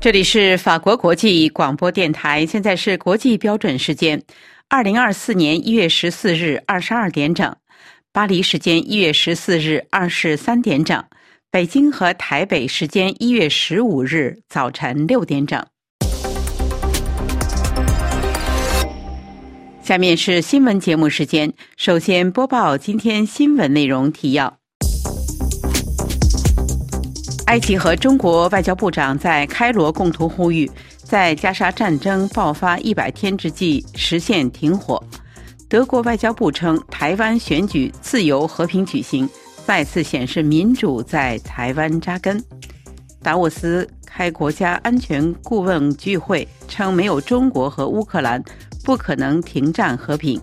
[0.00, 4.22] 这里是法国国际广播电台，现在是国际标准时间，
[4.66, 7.54] 二零二四年一月十四日二十二点整，
[8.10, 11.04] 巴黎时间一月十四日二十三点整，
[11.50, 15.62] 北京和台北时间一月十五日早晨六点整。
[19.82, 24.59] 下面是新闻节目时间，首先播报今天新闻内容提要。
[27.50, 30.70] 埃及和中国外交部长在开罗共同呼吁，
[31.02, 35.02] 在加沙战争爆发一百天之际实现停火。
[35.68, 39.28] 德国外交部称，台湾选举自由和平举行，
[39.66, 42.40] 再次显示民主在台湾扎根。
[43.20, 48.40] 达沃斯开国家安全顾问聚会称，没有中国和乌克兰，
[48.84, 50.40] 不可能停战和平。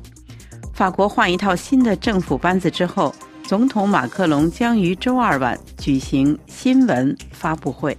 [0.74, 3.16] 法国换一套新的政府班子之后。
[3.48, 7.98] 总统马克龙将于周二晚举行新闻发布会。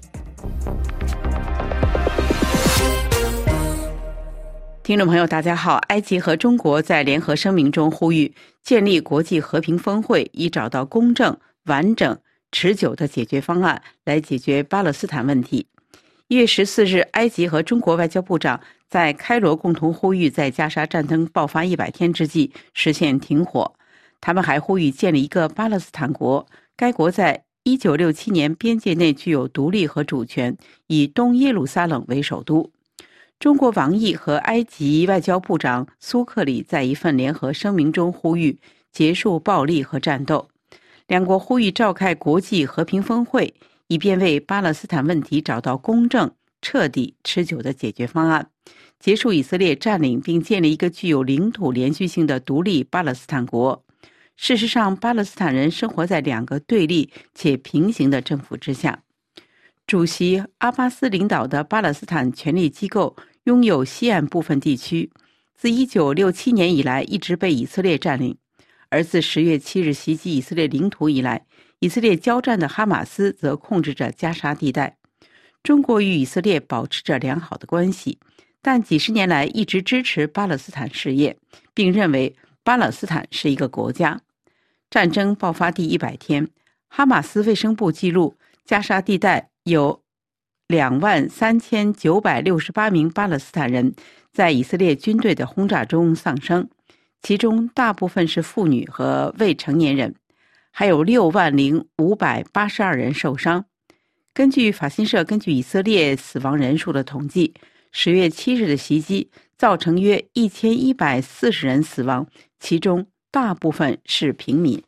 [4.82, 5.76] 听众朋友，大家好。
[5.88, 8.30] 埃及和中国在联合声明中呼吁
[8.62, 12.18] 建立国际和平峰会，以找到公正、完整、
[12.52, 15.66] 持久的解决方案，来解决巴勒斯坦问题。
[16.26, 18.60] 一月十四日，埃及和中国外交部长
[18.90, 23.72] 在开罗共同呼吁，在加沙战争爆发一百天之际实现停火。
[24.20, 32.70] 他们还呼吁建立一个巴勒斯坦国，该国在一九六七年边界内具有独立和主权，以东耶路撒冷为首都。
[33.38, 38.58] 中国王毅和埃及外交部长苏克里在一份联合声明中呼吁
[38.90, 40.48] 结束暴力和战斗。
[41.06, 43.54] 两国呼吁召开国际和平峰会，
[43.86, 48.50] 以便为巴勒斯坦问题找到公正、彻底、持久的解决方案，
[48.98, 53.84] 结束以色列占领并建立一个具有领土连续性的独立巴勒斯坦国。
[54.40, 59.02] 事实上，巴勒斯坦人生活在两个对立且平行的政府之下。
[59.84, 65.10] 主席阿巴斯领导的巴勒斯坦权力机构拥有西岸部分地区，
[65.56, 68.32] 自1967年以来一直被以色列占领；
[68.88, 71.44] 而自10月7日袭击以色列领土以来，
[71.80, 74.96] 以色列交战的哈马斯则控制着加沙地带。
[75.64, 78.20] 中国与以色列保持着良好的关系，
[78.62, 81.36] 但几十年来一直支持巴勒斯坦事业，
[81.74, 84.18] 并认为巴勒斯坦是一个国家。
[84.90, 86.48] 战争爆发第一百天，
[86.88, 90.02] 哈马斯卫生部记录，加沙地带有
[90.66, 93.94] 两万三千九百六十八名巴勒斯坦人
[94.32, 96.70] 在以色列军队的轰炸中丧生，
[97.20, 100.14] 其中大部分是妇女和未成年人，
[100.70, 103.66] 还有六万零五百八十二人受伤。
[104.32, 107.52] 根据法新社根据以色列死亡人数的统计，
[107.92, 112.26] 十月七日的袭击造成约一千一百四十人死亡，
[112.58, 113.06] 其中。
[113.40, 114.82] 大部分是平民。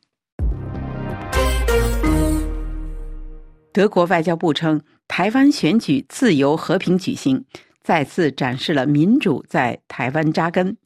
[3.72, 7.44] 德国外交部称，台湾选举自由和平举行，
[7.80, 10.76] 再次展示了民主在台湾扎根。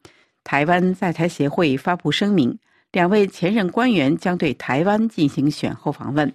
[0.45, 2.59] 台湾在台协会发布声明，
[2.93, 6.31] 两位前任官员将对台湾进行选后访问。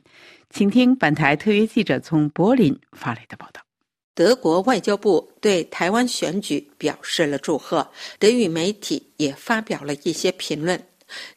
[0.49, 3.61] 请听本台特约记者从柏林发来的报道。
[4.15, 7.87] 德国外交部对台湾选举表示了祝贺，
[8.17, 10.83] 德语媒体也发表了一些评论。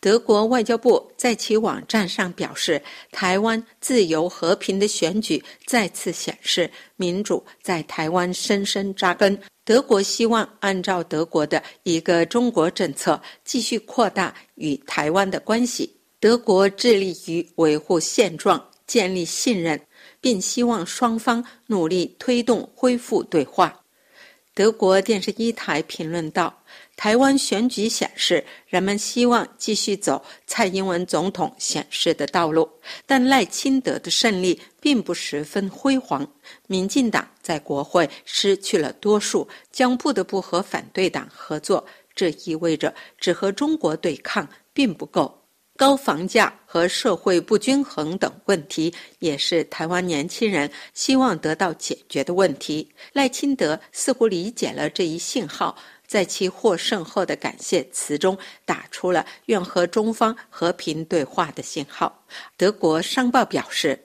[0.01, 9.39] 德国外交部在其网站上表示，台湾自由和平的选举再次显示民主在台湾深深扎根。
[9.65, 15.95] 德国希望按照德国的一个中国政策，继续扩大与台湾的关系。
[16.19, 19.81] 德国致力于维护现状，建立信任，
[20.21, 23.81] 并希望双方努力推动恢复对话。
[24.55, 26.63] 德国电视一台评论道。
[26.95, 32.69] 台湾选举显示，人们希望继续走蔡英文总统显示的道路，
[33.07, 36.27] 但赖清德的胜利并不十分辉煌。
[36.69, 41.85] 民进党在国会失去了多数，将不得不和反对党合作。
[42.15, 45.39] 这意味着只和中国对抗并不够。
[45.75, 52.89] 高房价和社会不均衡等问题也是台湾年轻人希望得到解决的问题。
[53.15, 55.77] 赖清德似乎理解了这一信号。
[56.13, 58.37] 在其获胜后的感谢词中，
[58.67, 62.23] 打出了愿和中方和平对话的信号。
[62.59, 63.99] 德国商报表示，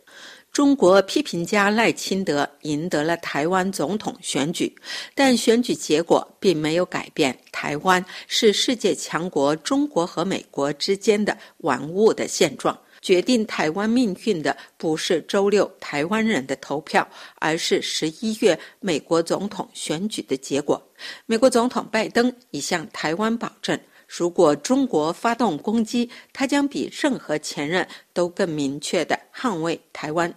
[0.53, 4.73] 中国批评家赖清德赢得了台湾总统选举，
[5.13, 12.79] 但选举结果并没有改变台湾是世界强国中国和美国之间的玩物的现状。
[13.07, 17.07] 决定台湾命运的不是周六台湾人的投票，
[17.39, 20.85] 而是十一月美国总统选举的结果。
[21.25, 30.33] 美国总统拜登已向台湾保证，如果中国发动攻击，他将比任何前任都更明确地捍卫台湾。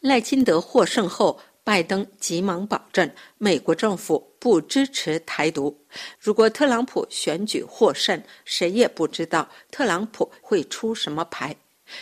[0.00, 1.38] 赖清德获胜后。
[1.62, 5.78] 拜登急忙保证美国政府不支持台独。
[6.18, 11.54] 如果特朗普选举获胜，谁也不知道特朗普会出什么牌。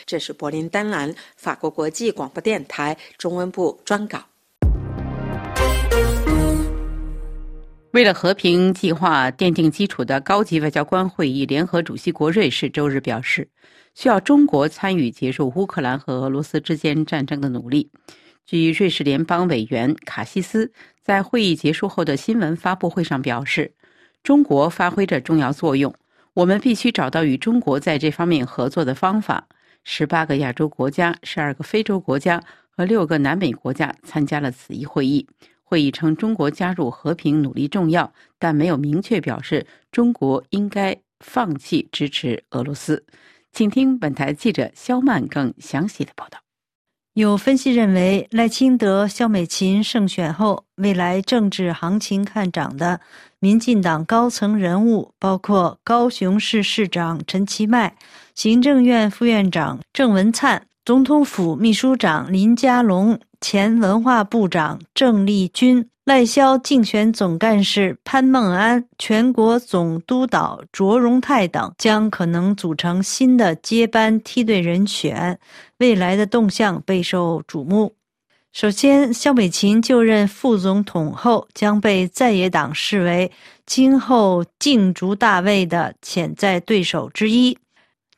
[0.06, 4.24] 这是柏林丹兰法国国际广播电台中文部专稿。
[7.92, 13.48] 为了和平计划奠定基础的高级外交官会议联合主席国瑞士周日表示，
[13.94, 17.90] 需要中国参与结束乌克兰和俄罗斯之间战争的努力。
[18.44, 20.70] 据瑞士联邦委员卡西斯
[21.02, 23.72] 在会议结束后的新闻发布会上表示，
[24.22, 25.92] 中国发挥着重要作用，
[26.34, 29.48] 我们必须找到与中国在这方面合作的方法。
[29.90, 32.38] 十八个亚洲国家、十二个非洲国家
[32.68, 35.26] 和六个南美国家参加了此一会议。
[35.64, 43.02] 会议称，中国加入和平努力重要，但没有明确表示中国应该放弃支持俄罗斯。
[43.50, 46.38] 请听本台记者肖曼更详细的报道。
[47.14, 53.00] 有分析认为，赖清德、肖美琴胜选后，未来政治行情看涨的
[53.40, 57.96] 民进党高层人物，包括高雄市市长陈其迈、
[58.38, 63.18] 行政院副院长郑文灿、总统府秘书长林佳龙。
[63.40, 75.36] 前文化部长郑丽君、赖萧竞选总干事潘孟安、全国总督导卓荣泰等将可能组成新的接班梯队人选，
[75.78, 77.96] 未来的动向备受瞩目。
[78.52, 83.32] 首先，肖美琴就任副总统后，将被在野党视为
[83.66, 87.58] 今后竞逐大位的潜在对手之一。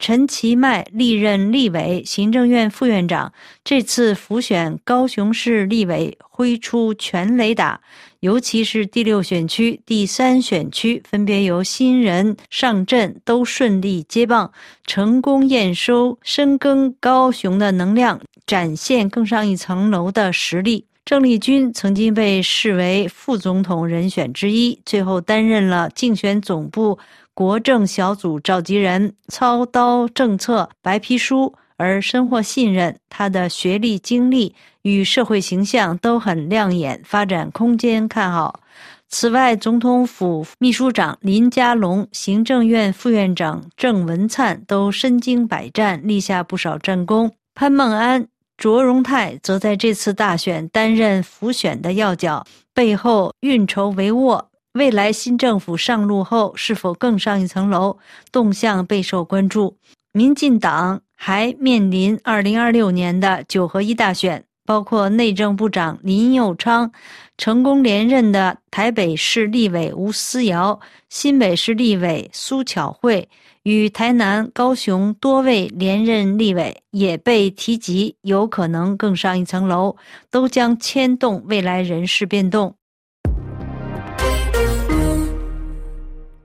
[0.01, 3.31] 陈其迈历任立委、行政院副院长，
[3.63, 7.79] 这次辅选高雄市立委挥出全雷打，
[8.21, 14.51] 尤其是第六选区、第三选区，分别由新人上阵，都顺利接棒，
[14.87, 20.87] 成功验收深耕高雄的能量，展现更上一层楼的实力。
[21.05, 26.99] 郑丽君曾经被视为副总统人选之一，最后担任了竞选总部。
[27.41, 38.61] 国政小组召集人操刀政策白皮书而深获信任，他的学历、经历与社会形象都很亮眼，发展空间看好。
[39.09, 47.33] 此外，总统府秘书长林佳龙、行政院副院长郑文灿都身经百战，立下不少战功。
[47.55, 48.29] 潘孟安、
[48.59, 52.45] 卓荣泰则在这次大选担任辅选的要角，
[52.75, 54.45] 背后运筹帷幄。
[54.75, 57.99] 未来新政府上路后，是否更上一层楼，
[58.31, 59.77] 动向备受关注。
[60.13, 66.93] 民进党还面临2026年的九合一大选，包括内政部长林佑昌
[67.37, 70.79] 成功连任的台北市立委吴思瑶、
[71.09, 73.29] 新北市立委苏巧慧
[73.65, 79.97] 与台南、高雄多位连任立委也被提及，有可能更上一层楼，
[80.31, 82.77] 都将牵动未来人事变动。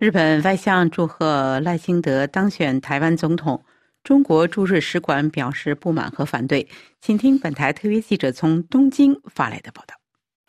[0.06, 3.66] 日本外相祝贺赖清德当选台湾总统，
[4.04, 6.68] 中国驻日使馆表示不满和反对。
[7.02, 9.96] 请听本台特约记者从东京发来的报道。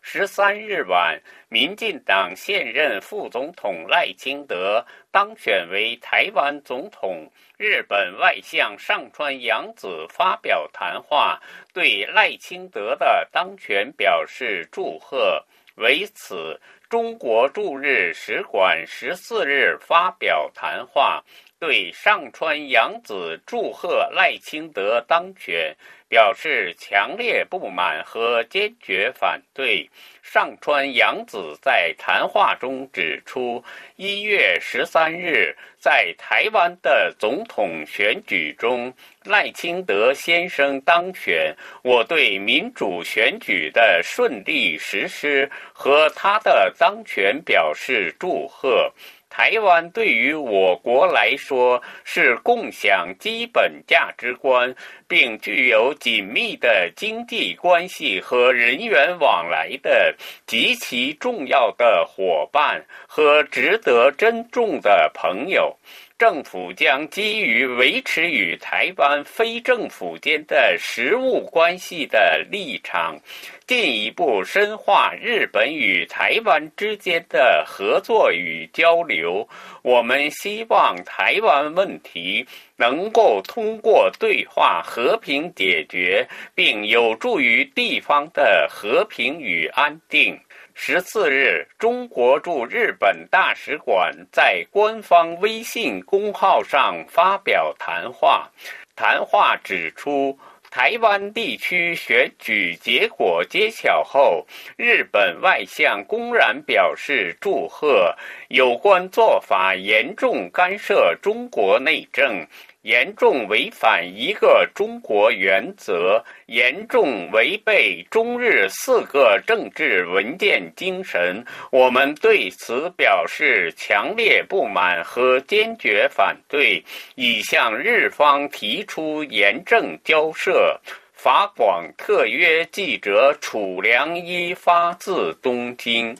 [0.03, 1.19] 十三日晚，
[1.49, 7.27] 民进党现任副总统赖清德当选为台湾总统，
[7.57, 11.41] 日本外相上川洋子发表谈话，
[11.73, 15.43] 对赖清德的当选表示祝贺。
[15.77, 16.61] 为此。
[16.89, 21.25] 中国驻日使馆十四日发表谈话，
[21.59, 25.77] 对上川洋子祝贺赖清德当选
[26.09, 29.89] 表示强烈不满和坚决反对。
[30.23, 33.63] 上川洋子在谈话中指出，
[33.95, 38.93] 一月十三日在台湾的总统选举中，
[39.25, 48.93] 赖清德先生当选，我对民主选举的顺利实施和他的当选表示祝贺。
[49.37, 54.75] 台湾对于我国来说是共享基本价值观，
[55.07, 60.15] 并具有紧密的经济关系和人员往来的
[60.47, 65.77] 极其重要的伙伴和值得珍重的朋友。
[66.19, 73.21] 政府将基于维持与台湾非政府间的实务关系的立场，
[73.67, 79.47] 进一步深化日本与台湾之间的合作与交流。
[79.83, 82.47] 我们希望台湾问题
[82.77, 90.41] 能够通过对话和平解决，并有助于地方的和平与安定。
[90.79, 98.49] 十四日，中国驻日本大使馆在官方微信公号上发表谈话。
[98.95, 100.39] 谈话指出。
[100.69, 108.15] 台湾地区选举结果揭晓后，日本外相公然表示祝贺，
[108.49, 112.47] 有关做法严重干涉中国内政。
[112.87, 126.81] 严重违反一个中国原则，严重违背中日四个政治文件精神，我们对此表示强烈不满和坚决反对，
[127.17, 130.81] 已向日方提出严正交涉。
[131.13, 136.17] 法广特约记者楚良一发自东京。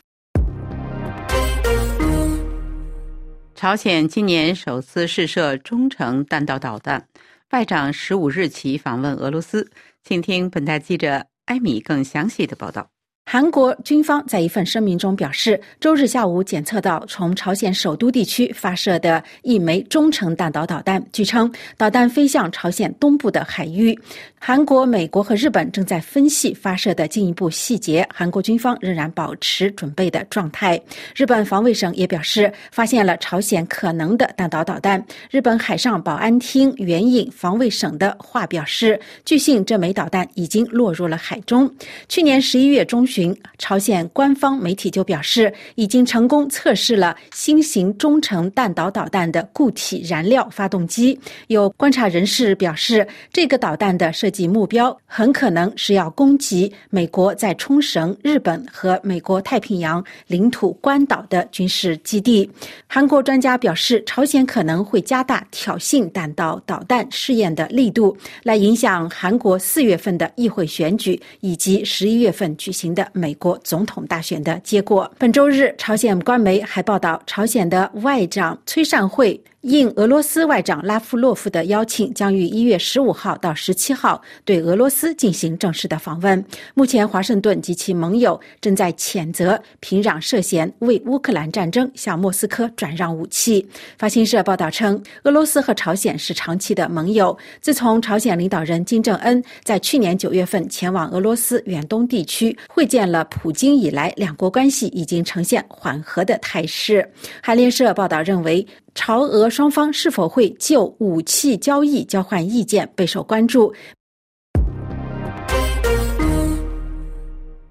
[3.57, 7.09] 朝鲜今年首次试射中程弹道导弹，
[7.53, 9.71] 外长十五日起访问俄罗斯。
[10.03, 12.91] 请听本台记者艾米更详细的报道。
[13.29, 21.05] 韩国军方在一份声明中表示，周日下午检测到从朝鲜首都地区发射的一枚中程弹道导弹。
[21.13, 23.99] 据称，导弹飞向朝鲜东部的海域。
[24.39, 28.09] 韩国、美国和日本正在分析发射的进一步细节。
[28.15, 30.81] 韩国军方仍然保持准备的状态。
[31.17, 35.05] 日本防卫省也表示，发现了朝鲜可能的弹道导弹。
[35.33, 41.69] 日本海上保安厅援引防卫省的话表示，据信这枚导弹已经落入了海中。
[42.09, 43.16] 去年十一月中旬。
[43.59, 51.19] 朝鲜官方媒体就表示，已经成功测试了新型中程弹道导弹的固体燃料发动机。
[51.49, 62.51] 有观察人士表示，这个导弹的设计目标很可能是要攻击美国在冲绳、日本和美国太平洋领土关岛的军事基地。
[62.87, 73.06] 韩国专家表示，朝鲜可能会加大挑衅弹道导弹试验的力度，来影响韩国四月份的议会选举以及十一月份举行的。
[73.13, 75.11] 美国总统大选的结果。
[75.19, 79.43] 本周日，朝鲜官媒还报道，朝鲜的外长崔善惠。
[79.67, 86.45] 应俄罗斯外长拉夫洛夫的邀请，将于一月十五号到十七号对俄罗斯进行正式的访问。
[86.75, 93.67] 目前，华盛顿及其盟友正在谴责平壤涉嫌为乌克兰战争向莫斯科转让武器。
[93.99, 97.37] 法新社报道称，俄罗斯和朝鲜是长期的盟友。
[97.61, 107.11] 自从朝鲜领导人金正恩在去年九月份前往俄罗斯远东地区会见了普京以来，两国关系已经呈现缓和的态势。
[107.43, 108.65] 韩联社报道认为。
[108.97, 113.73] 朝俄双方是否会就武器交易交换意见备受关注。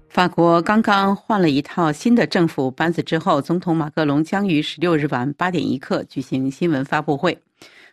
[0.08, 7.36] 法国刚刚换了一套新的政府班子之后，总统马克龙将于十六日晚八点一刻举行新闻发布会。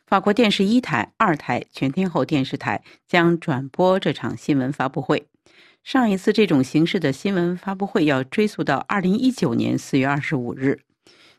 [0.05, 5.25] 法国电视一台、二台全天候电视台将转播这场新闻发布会。
[5.83, 10.79] 上一次这种形式的新闻发布会要追溯到二零一九年四月二十五日。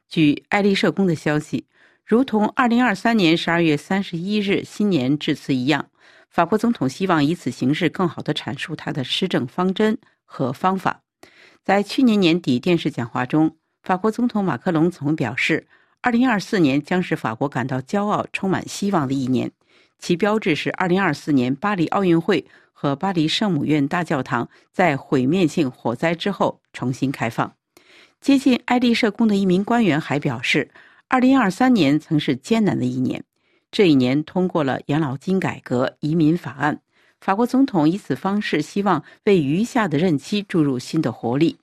[0.08, 1.64] 据爱丽舍宫的消息。
[2.06, 5.88] 如同2023年12月31日新年致辞一样，
[6.28, 9.96] 法国总统希望以此形式更好地阐述他的施政方针
[10.26, 11.00] 和方法。
[11.62, 15.66] 在去年年底电视讲话中，法国总统马克龙曾表示
[16.02, 19.50] ，2024年将是法国感到骄傲、充满希望的一年。
[19.99, 22.44] 其标志是2024年巴黎奥运会
[22.75, 27.54] 和巴黎圣母院大教堂在毁灭性火灾之后重新开放。
[28.20, 30.70] 接近爱丽舍宫的一名官员还表示。
[31.08, 33.25] 二零二三年曾是艰难的一年，
[33.70, 36.80] 这一年通过了养老金改革、移民法案。
[37.20, 41.56] 法国总统以此方式希望为余下的任期注入新的活力。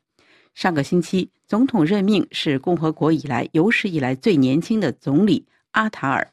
[0.56, 6.32] 上个星期，总统任命是共和国以来有史以来最年轻的总理阿塔尔。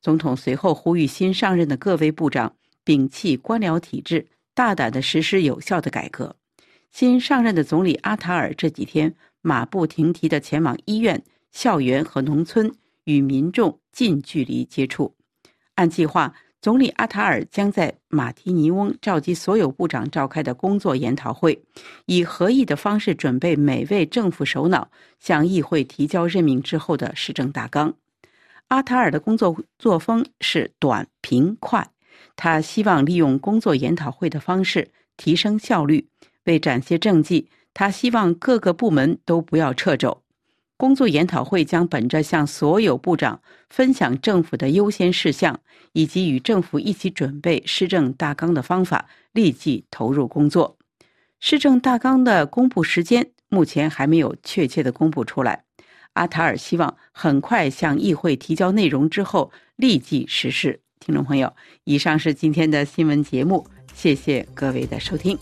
[0.00, 6.34] 总统随后呼吁新上任的各位部长摒弃官僚体制，大胆地实施有效的改革。
[6.90, 11.22] 新上任的总理阿塔尔这几天马不停蹄地前往医院。
[11.54, 12.70] 校园和农村
[13.04, 15.14] 与民众近距离接触。
[15.76, 21.62] 按计划，总理阿塔尔将在马提尼翁召集所有部长召开的工作研讨会，
[22.06, 27.94] 以合议的方式准备每位政府首脑向议会提交任命之后的施政大纲。
[28.68, 31.88] 阿塔尔的工作作风是短平快，
[32.34, 36.08] 他希望利用工作研讨会的方式提升效率。
[36.46, 40.23] 为展现政绩，他希望各个部门都不要掣肘。
[40.84, 45.58] 工作研讨会将本着向所有部长分享政府的优先事项，
[45.94, 50.76] 以及与政府一起准备施政大纲的方法，立即投入工作。
[51.40, 55.64] 施政大纲的公布时间目前还没有确切的公布出来。
[56.12, 60.82] 阿塔尔希望很快向议会提交内容之后立即实施。
[61.00, 61.50] 听众朋友，
[61.84, 65.38] 以上是今天的新闻节目，谢谢各位的收听。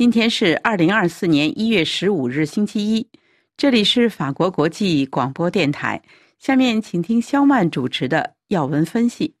[0.00, 3.06] 今天是二零二四年一月十五日，星期一。
[3.58, 6.00] 这里是法国国际广播电台。
[6.38, 9.34] 下面请听肖曼主持的要闻分析。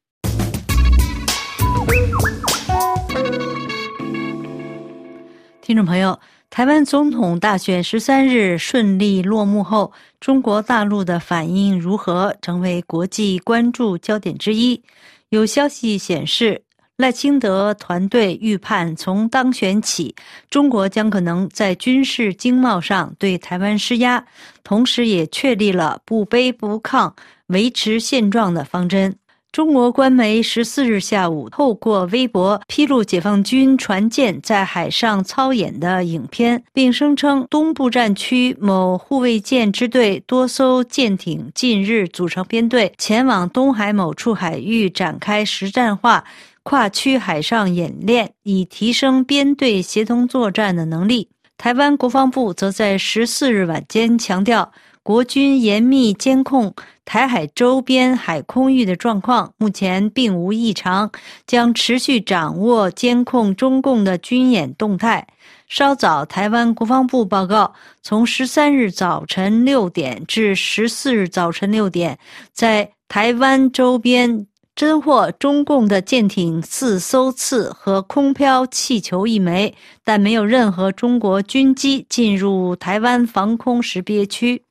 [5.62, 9.90] 听众朋友，台湾总统大选十三日顺利落幕后，
[10.20, 14.82] 中国大陆的反应如何，成为国际关注焦点之一。
[15.30, 16.62] 有消息显示，
[17.00, 20.14] 赖清德团队预判，从当选起，
[20.50, 24.22] 中国将可能在军事经贸上对台湾施压，
[24.62, 27.10] 同时也确立了不卑不亢、
[27.46, 29.16] 维持现状的方针。
[29.52, 46.22] 中国官媒十四日下午透过微博披露解放军船舰在海上操演的影片，并声称东部战区某护卫舰支队多艘舰艇近日组成编队前往东海某处海域展开实战化
[46.62, 51.28] 跨区海上演练，以提升编队协同作战的能力。
[51.58, 54.72] 台湾国防部则在十四日晚间强调。
[55.02, 56.74] 国军严密监控
[57.06, 61.10] 台海周边海空域的状况，目前并无异常，
[61.46, 65.26] 将持续掌握监控中共的军演动态。
[65.66, 72.18] 稍早，台湾国防部报告，从十三日早晨六点至十四日早晨六点，
[72.52, 84.62] 在台湾周边侦获中共的舰艇四艘次和空飘气球一枚，但没有任何中国军机进入台湾防空识别区。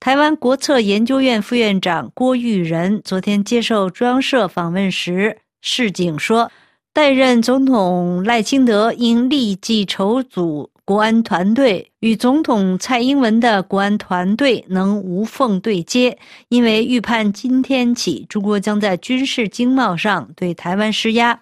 [0.00, 6.50] 台湾国策研究院副院长郭玉仁昨天接受中央社访问时示警说，
[6.92, 16.16] 代任总统赖清德应立即筹组国安团队，与总统蔡英文的国安团队能无缝对接，
[16.48, 21.40] 因为预判今天起，中国将在军事经贸上对台湾施压。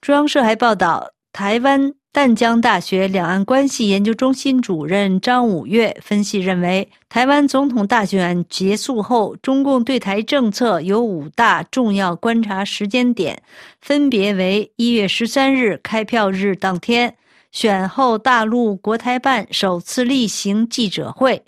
[0.00, 1.94] 中央社还报道，台湾。
[2.12, 13.42] 淡江大学两岸关系研究中心主任张五岳分析认为，台湾总统大选结束后，中共对台政策有五大重要观察时间点，
[13.80, 17.16] 分别为一月十三日开票日当天、
[17.50, 21.42] 选后大陆国台办首次例行记者会、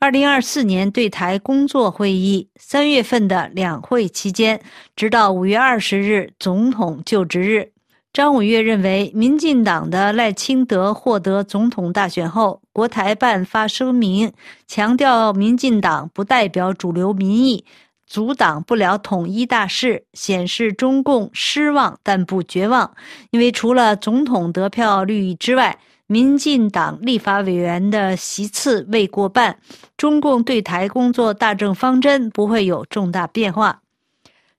[0.00, 4.60] 二零二四年对台工作会议、三月份的两会期间，
[4.96, 7.70] 直到五月二十日总统就职日。
[8.18, 14.32] 张五岳认为，民进党的赖清德获得总统大选后，国台办发声明，
[14.66, 17.64] 强调民进党不代表主流民意，
[18.08, 22.92] 阻挡不了统一大势，显示中共失望但不绝望。
[23.30, 25.78] 因为除了总统得票率之外，
[26.08, 29.60] 民进党立法委员的席次未过半，
[29.96, 33.82] 中共对台工作大政方针不会有重大变化。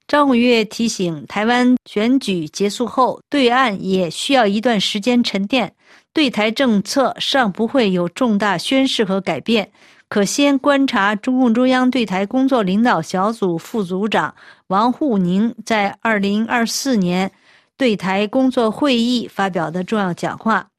[0.10, 5.72] 张五岳提醒，台湾选举结束后，对岸也需要一段时间沉淀，
[6.12, 9.72] 对台政策尚不会有重大宣示和改变，
[10.10, 14.34] 可先观察中共中央对台工作领导小组副组长
[14.65, 17.32] 王沪宁在二零二四年
[17.78, 20.69] 对台工作会议发表的重要讲话。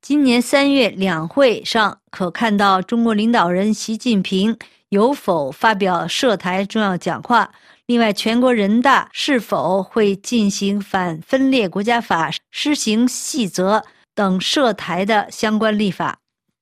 [0.00, 4.56] 今年三月两会上，可看到中国领导人习近平
[4.88, 7.50] 有否发表涉台重要讲话。
[7.88, 13.82] 另外，全国人大是否会进行反分裂国家法施行细则
[14.14, 16.18] 等涉台的相关立法？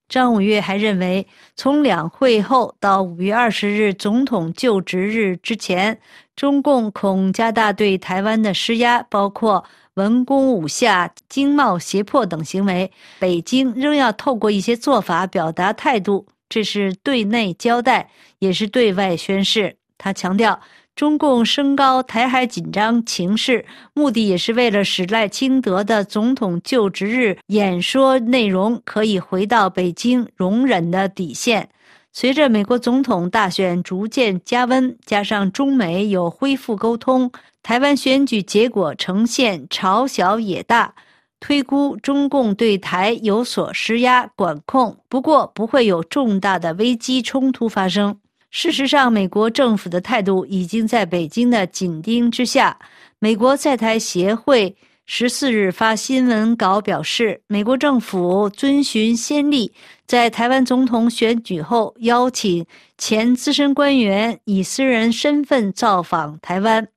[0.08, 5.98] 张五岳还认为，从两会后到五月二十日总统就职日之前，
[6.36, 12.92] 中共恐加大对台湾的施压，包括文攻武吓、经贸胁迫等行为。
[13.18, 19.78] 北京仍要透过一些做法表达态度，这是对内交代，也是对外宣示。
[19.98, 20.60] 他强调。
[20.96, 31.68] 中共升高台海紧张情势，目的也是为了使赖清德的总统就职日演说内容可以回到北京容忍的底线。
[32.14, 37.30] 随着美国总统大选逐渐加温，加上中美有恢复沟通，
[37.62, 40.94] 台湾选举结果呈现朝小野大，
[41.40, 48.18] 推估中共对台有所施压管控，不过不会有重大的危机冲突发生。
[48.58, 52.74] 事实上，美国政府的态度已经在北京的紧盯之下。
[53.18, 59.70] 美国在台协会十四日发新闻稿表示，美国政府遵循先例，
[60.06, 62.64] 在台湾总统选举后，邀请
[62.96, 66.88] 前资深官员以私人身份造访台湾。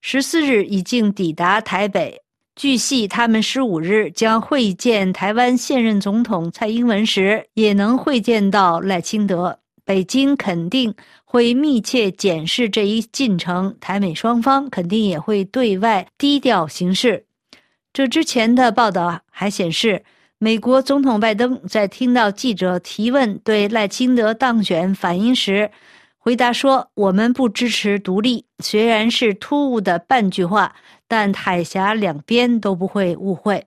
[0.00, 2.22] 十四日已经抵达台北，
[2.54, 9.58] 据悉，他们十五日将会见台湾现任总统蔡英文时，也能会见到赖清德。
[9.88, 17.24] 北京肯定会密切检视这一进程，台美双方肯定也会对外低调行事。
[17.90, 20.04] 这之前的报道还显示，
[20.36, 25.70] 美国总统拜登在听到记者提问对赖清德当选反应时，
[26.18, 30.76] 回答说：“我们不支持独立，虽然是突兀的半句话，
[31.08, 33.64] 但海峡两边都不会误会。”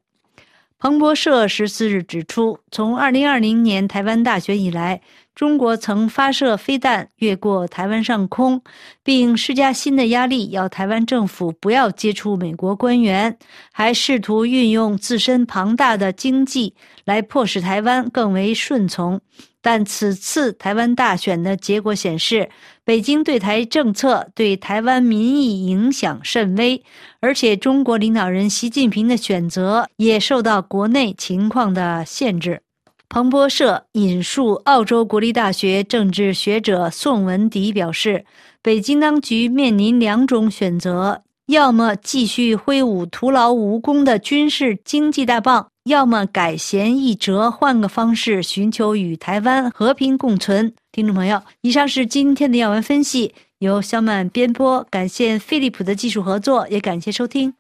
[0.78, 5.02] 彭博社十四日指出，从二零二零年台湾大选以来，
[5.34, 8.62] 中国曾发射飞弹越过台湾上空，
[9.04, 13.38] 并施加新的压力，要台湾政府不要接触美国官员，
[13.72, 19.20] 还试图运用自身庞大的经济来迫使台湾更为顺从。
[19.64, 22.50] 但此次台湾大选的结果显示，
[22.84, 26.84] 北京对台政策对台湾民意影响甚微，
[27.20, 32.64] 而且中国领导人习近平的选择也受到国内情况的限制。
[33.12, 38.24] 彭博社引述澳洲国立大学政治学者宋文迪表示，
[38.62, 45.68] 北京当局面临两种选择：要么继续挥舞徒劳无功的军事经济大棒。
[45.84, 50.74] 要么改弦易辙，换个方式寻求与台湾和平共存。
[50.94, 54.82] 听众朋友，以上是今天的要闻分析，由肖曼编播。
[54.90, 57.54] 感谢飞利浦的技术合作，也感谢收听。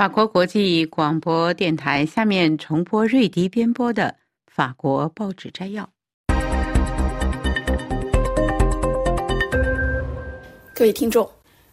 [0.00, 4.14] 法国国际广播电台下面重播瑞迪编播的
[4.46, 5.86] 法国报纸摘要。
[10.74, 11.30] 各位听众。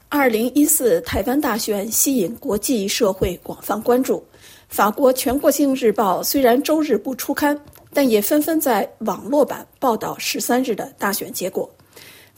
[0.09, 4.21] 二零一四台湾大选吸引国际社会广泛关注。
[4.67, 7.57] 法国全国性日报虽然周日不出刊，
[7.93, 11.69] 但也纷纷在网络版报道十三日的大选结果。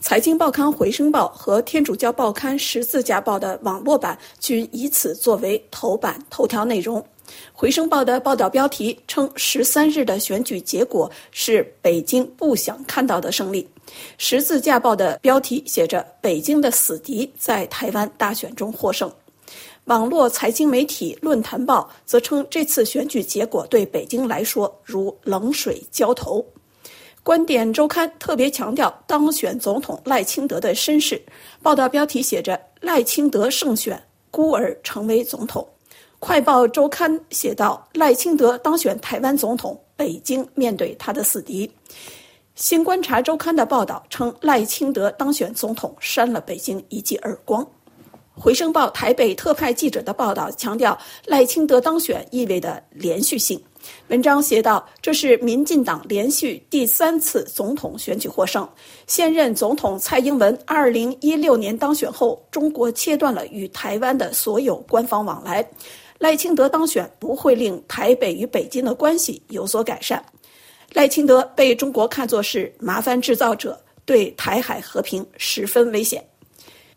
[0.00, 6.98] 财经报刊《回声报》和天主教报刊《十字架报》的网络版均以此作为头版头条内容。
[7.52, 13.68] 《回声报》的报道标题称，十三日的选举结果是北京不想看到的胜利。
[14.16, 19.12] 十字架报的标题写着：“北京的死敌在台湾大选中获胜。”
[19.84, 26.44] 网络财经媒体论坛报则称，这次选举结果对北京来说如冷水浇头。
[27.22, 31.20] 观点周刊特别强调当选总统赖清德的身世，
[31.62, 35.66] 报道标题写着：“赖清德胜选，孤儿成为总统。”
[36.18, 41.70] 快报周刊写道：“赖清德当选台湾总统，北京面对他的死敌。”
[42.56, 47.66] 新观察周刊的报道称，赖清德当选总统，扇了北京一记耳光。
[48.34, 53.62] 回声报台北特派记者的报道强调，赖清德当选意味着连续性。
[54.08, 58.68] 文章写道：“这是民进党连续第三次总统选举获胜。
[59.06, 65.66] 现任总统蔡英文二零一六年当选后，中国切断了与台湾的所有官方往来。
[66.18, 70.24] 赖清德当选不会令台北与北京的关系有所改善。”
[70.92, 76.24] 赖清德被中国看作是麻烦制造者，对台海和平十分危险。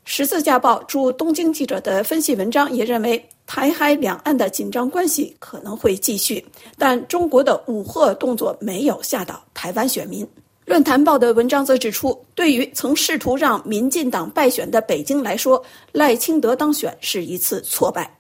[0.06, 6.46] 十字架报驻东京记者的分析文章也认为，台海两岸的紧张关系可能会继续，
[6.78, 10.28] 但中国的武赫动作没有吓倒台湾选民。
[10.66, 15.62] 论坛报的文章则指出，对于曾试图让民进党败选的北京来说，
[15.92, 18.18] 赖清德当选是一次挫败。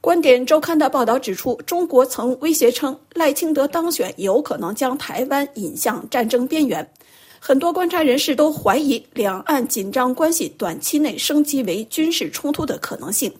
[0.00, 6.88] 观点周刊的报道指出，中国曾威胁称赖清德当选有可能将台湾引向战争边缘。
[7.46, 13.32] 很多观察人士都怀疑两岸紧张关系短期内升级为军事冲突的可能性。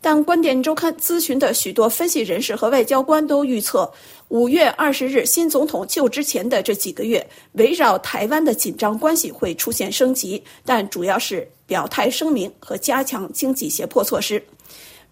[0.00, 3.88] 但观点周刊咨询的许多分析人士和外交官都预测，
[4.30, 14.44] 五月二十日新总统就职前的这几个月，围绕台湾的紧张关系会出现升级，但主要是表态声明和加强经济胁迫措施。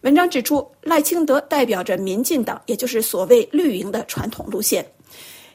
[0.00, 4.84] 文章指出，赖清德代表着民进党，也就是所谓绿营的传统路线。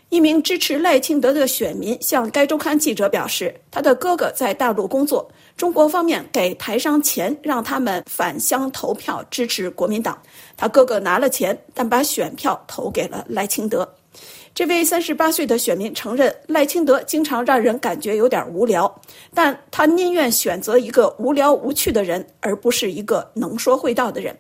[0.10, 10.18] 一名支持赖清德的选民向该周刊记者表示，他的哥哥在大陆工作，中国方面给台商钱让他们返乡投票支持国民党。
[10.56, 13.88] 他哥哥拿了钱，但把选票投给了赖清德。
[14.54, 19.02] 这位三十八岁的选民承认，赖清德经常让人感觉有点无聊，
[19.34, 24.34] 但他宁愿选择一个无聊无趣的人，而不是一个能说会道的人。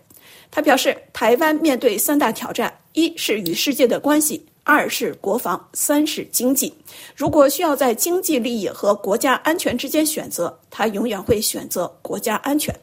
[0.49, 6.73] 他表示，台湾面对三大挑战：一是与世界的关系，二是国防，三是经济。
[7.15, 12.75] 如果需要在经济利益和国家安全之间选择，他永远会选择国家安全。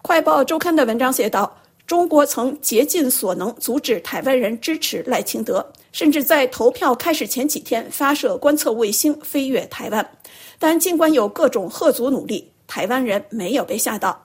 [0.00, 1.54] 快报周刊的文章写道
[1.86, 10.18] ：“中国曾竭尽所能阻止台湾人支持赖清德。”甚至在投票开始前几天发射观测卫星飞越台湾，
[10.58, 14.22] 但尽管有各种贺族努力，台湾人没有被吓到。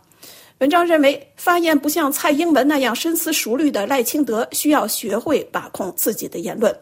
[0.60, 6.74] 文章认为，发言不像蔡英文那样深思熟虑的赖清德需要学会把控自己的言论。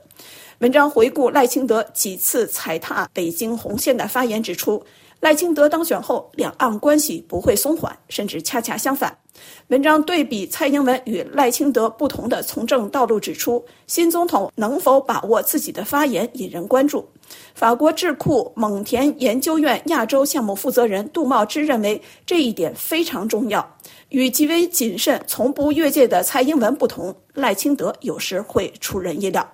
[0.60, 4.86] 文章回顾赖清德几次踩踏北京红线的发言，指出，
[5.22, 9.18] 赖清德当选后，两岸关系不会松缓，甚至恰恰相反。
[9.68, 17.08] 文章对比蔡英文与赖清德不同的从政道路，指出新总统能否把握自己的发言引人关注。
[17.56, 23.68] 法国智库蒙田研究院亚洲项目负责人杜茂之认为这一点非常重要。
[24.10, 29.50] 与极为谨慎、从不越界的蔡英文不同，赖清德有时会出人意料。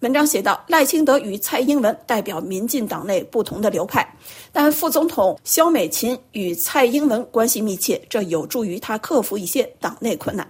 [0.00, 4.08] 文章写道：赖清德与蔡英文代表民进党内不同的流派，
[4.52, 10.48] 但副总统肖美琴与蔡英文关系密切，这有助于他克服一些党内困难。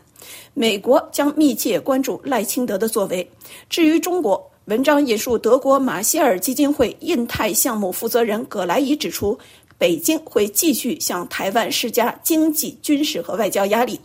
[0.53, 3.27] 美国将密切关注赖清德的作为。
[3.71, 9.39] 至于中国，文章引述德国马歇尔基金会印太项目负责人葛莱伊指出，
[9.79, 13.99] 北京会继续向台湾施加经济、军事和外交压力，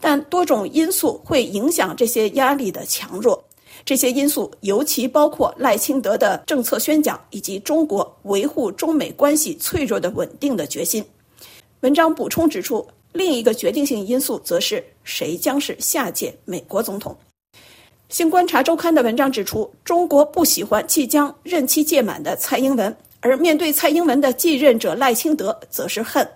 [0.00, 3.40] 但多种因素会影响这些压力的强弱。
[3.84, 11.04] 这些因素尤其包括赖清德的政策宣讲，以及中国维护中美关系脆弱的稳定的决心。
[11.80, 17.16] 文章补充指出，另一个决定性因素则是谁将是下届美国总统。
[18.08, 26.28] 新观察周刊的文章指出，中国不喜欢即将任期届满的蔡英文，而面对蔡英文的继任者赖清德，则是恨。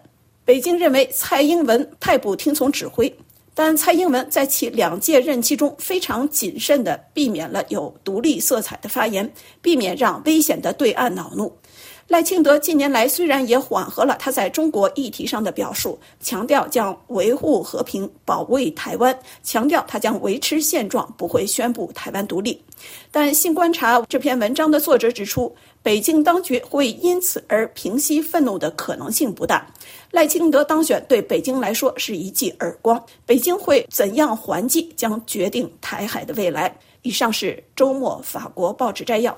[0.44, 3.12] 北京认为蔡英文太不听从指挥。
[3.54, 11.56] 但蔡英文在其两届任期中非常谨慎地避免了有独立色彩的发言，避免让危险的对岸恼怒。
[12.08, 22.62] 赖清德近年来虽然也缓和了他在中国议题上的表述，强调将维护和平、保卫台湾，强调他将维持现状，不会宣布台湾独立。
[23.10, 29.66] 但《新观察》这篇文章的作者指出，北京当局会因此而平息愤怒的可能性不大。
[30.12, 36.74] 赖清德当选对北京来说是一记耳光，北京会怎样还击，将决定台海的未来。
[37.02, 39.36] 以上是周末法国报纸摘要。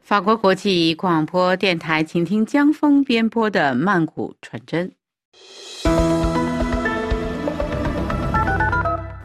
[0.00, 4.90] 法国国际广播电台，请听江峰编播的《曼谷传真》。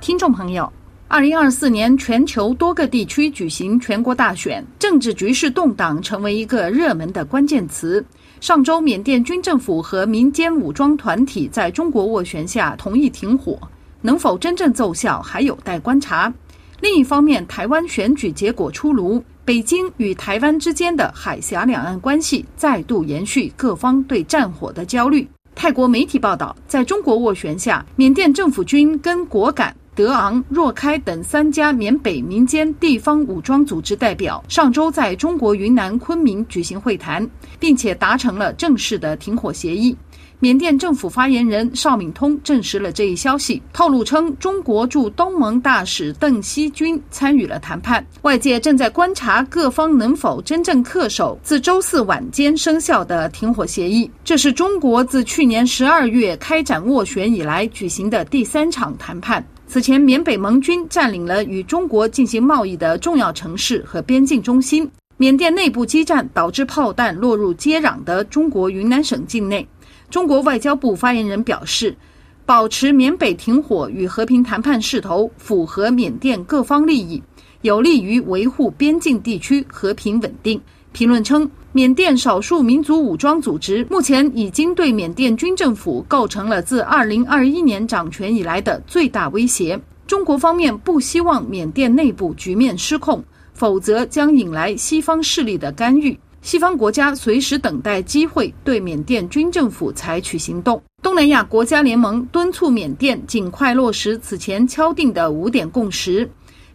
[0.02, 0.70] 听众朋友，
[1.14, 8.04] 二零二四年全球多个地区举行全国大选，政治局势动荡成为一个热门的关键词。
[8.42, 13.60] 上周，缅甸军政府和民间武装团体在中国斡旋下同意停火，
[14.02, 16.34] 能否真正奏效还有待观察。
[16.82, 19.24] 另一方面，台湾选举结果出炉。
[19.46, 25.28] 北京与台湾之间的海峡两岸关系再度延续各方对战火的焦虑。
[25.54, 37.28] 泰国媒体报道，在中国斡旋下，缅甸政府军跟果敢、德昂、若开等三家缅北民间地方武装组织代表上周在中国云南昆明举行会谈，
[37.60, 39.96] 并且达成了正式的停火协议。
[40.40, 48.06] 缅甸政府发言人邵敏通证实了这一消息，透露称，中国驻东盟大使邓锡军参与了谈判。
[48.24, 54.12] 外界正在观察各方能否真正恪守自周四晚间生效的停火协议。
[54.26, 59.42] 这是中国自去年十二月开展斡旋以来举行的第三场谈判。
[59.74, 64.88] 此前，缅北盟军占领了与中国进行贸易的重要城市和边境中心。
[65.18, 69.68] 缅甸内部激战导致炮弹落入接壤的中国云南省境内。
[70.12, 71.98] 中国外交部发言人表示，
[72.46, 77.20] 保持缅北停火与和平谈判势头符合缅甸各方利益，
[77.64, 80.62] 有利于维护边境地区和平稳定。
[80.94, 89.80] 评论称，缅甸少数民族武装组织目前已经对缅甸军政府构成了自2021年掌权以来的最大威胁。
[90.06, 96.18] 中国方面不希望缅甸内部局面失控，否则将引来西方势力的干预。
[96.44, 100.80] 西方国家随时等待机会对缅甸军政府采取行动。
[101.02, 106.30] 东南亚国家联盟敦促缅甸尽快落实此前敲定的五点共识。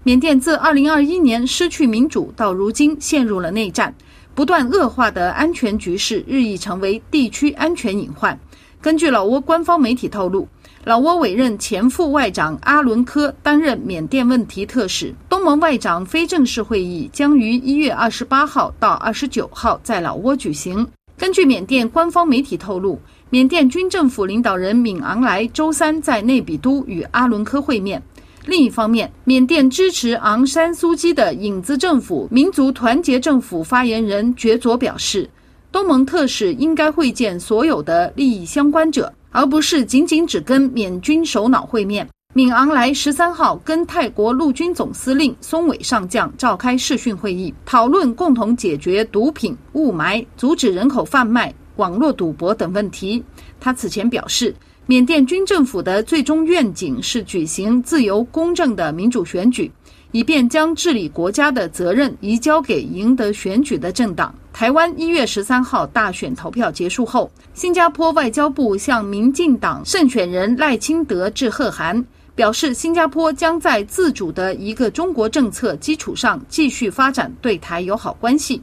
[0.05, 3.95] 缅甸自2021年失去民主到如今陷入了内战，
[4.39, 8.39] 不断恶化的安全局势日益成为地区安全隐患。
[8.81, 10.47] 根据老挝官方媒体透露。
[10.85, 15.13] 老挝委任前副外长阿伦科担任缅甸问题特使。
[15.29, 20.87] 东盟外长非正式会议将于一月二十八号到二十九号在老挝举行。
[21.17, 22.97] 根据缅甸官方媒体透露，
[23.31, 28.01] 缅甸军政府领导人敏昂莱周三在内比都与阿伦科会面。
[28.49, 35.29] 另一方面，缅甸支持昂山素姬的影子政府民族团结政府发言人觉佐表示，
[35.71, 39.13] 东盟特使应该会见所有的利益相关者。
[39.31, 42.09] 而不是仅仅只跟缅军首脑会面。
[42.33, 53.23] 敏昂莱十三号跟泰国陆军总司令松伟上将召开视讯会议，讨论共同解决毒品、雾霾、阻止人口贩卖、网络赌博等问题。
[53.61, 54.55] 他此前表示，
[54.91, 59.71] 缅甸军政府的最终愿景是举行自由公正的民主选举，
[60.13, 64.35] 以便将治理国家的责任移交给赢得选举的政党。
[64.51, 72.03] 台湾一月十三号大选投票结束后，新加坡外交部向民进党胜选人赖清德致贺函，
[72.35, 78.59] 表示新加坡将在自主的一个中国政策基础上继续发展对台友好关系，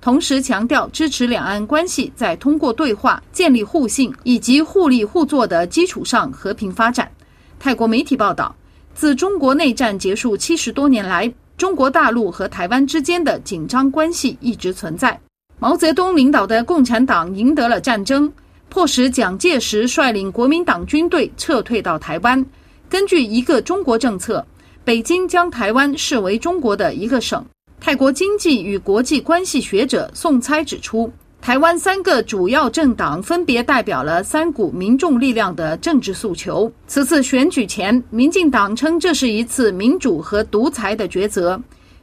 [0.00, 7.10] 同时强调支持两岸关系在通过对话、建立互信以及互利互作的基础上和平发展。
[7.58, 8.54] 泰国媒体报道，
[8.94, 15.18] 自中国内战结束七十多年来，中国大陆和台湾之间的紧张关系一直存在。
[15.58, 18.32] 毛泽东领导的共产党赢得了战争，
[18.68, 22.46] 迫使蒋介石率领国民党军队撤退到台湾。
[22.88, 24.46] 根据一个中国政策，
[24.84, 27.44] 北京将台湾视为中国的一个省。
[27.80, 31.10] 泰国经济与国际关系学者宋猜指出，
[31.40, 36.70] 台湾三个主要政党分别代表了三股民众力量的政治诉求。
[36.86, 41.58] 此次选举前，民进党称这是一次民主和独裁的抉择，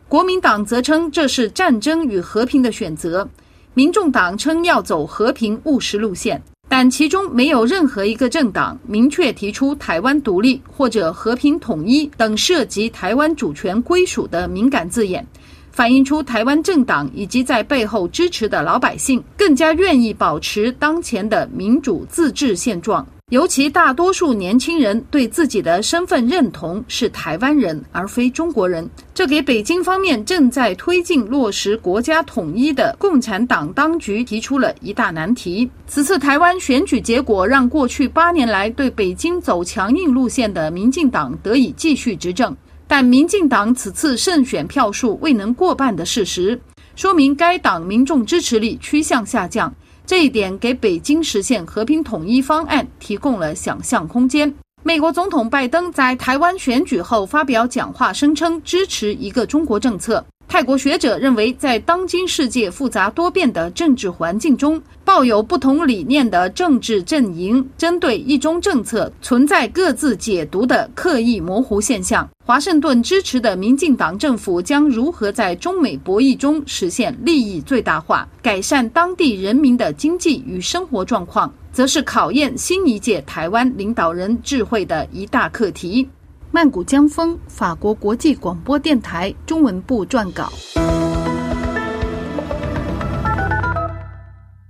[0.07, 3.27] 国民党则称这是战争与和平的选择。
[3.73, 15.27] 民众党称要走和平务实路线，但其中没有任何一个政党明确提出台湾独立或者和平统一等涉及台湾主权归属的敏感字眼，
[15.75, 23.05] 反映出台湾政党以及在背后支持的老百姓更加愿意保持当前的民主自治现状。
[23.31, 35.69] 尤其大多数年轻人对自己的身份认同是台湾人而非中国人，这给北京方面正在推进落实国家统一的共产党当局提出了一大难题。
[35.87, 42.55] 此次台湾选举结果让过去八年来对北京走强硬路线的民进党得以继续执政，
[42.87, 46.59] 但民进党此次胜选票数未能过半的事实，
[46.95, 49.73] 说明该党民众支持率趋向下降。
[50.05, 54.53] 这一点给北京实现和平统一方案提供了想象空间。
[54.83, 60.23] 美国总统拜登在台湾选举后发表讲话，声称支持一个中国政策。
[60.55, 72.25] 泰国学者认为，在当今世界复杂多变的政治环境中，抱有不同理念的政治阵营针对一中政策存在各自解读的刻意模糊现象。
[72.45, 86.07] 华盛顿支持的民进党政府将如何在中美博弈中实现利益最大化，改善当地人民的经济与生活状况，则是考验新一届台湾领导人智慧的一大课题。
[86.55, 90.49] 曼谷江峰，法国国际广播电台中文部撰稿。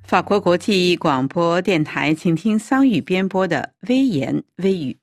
[0.01, 4.97] 法国国际广播电台，请听桑宇编播的微言微语。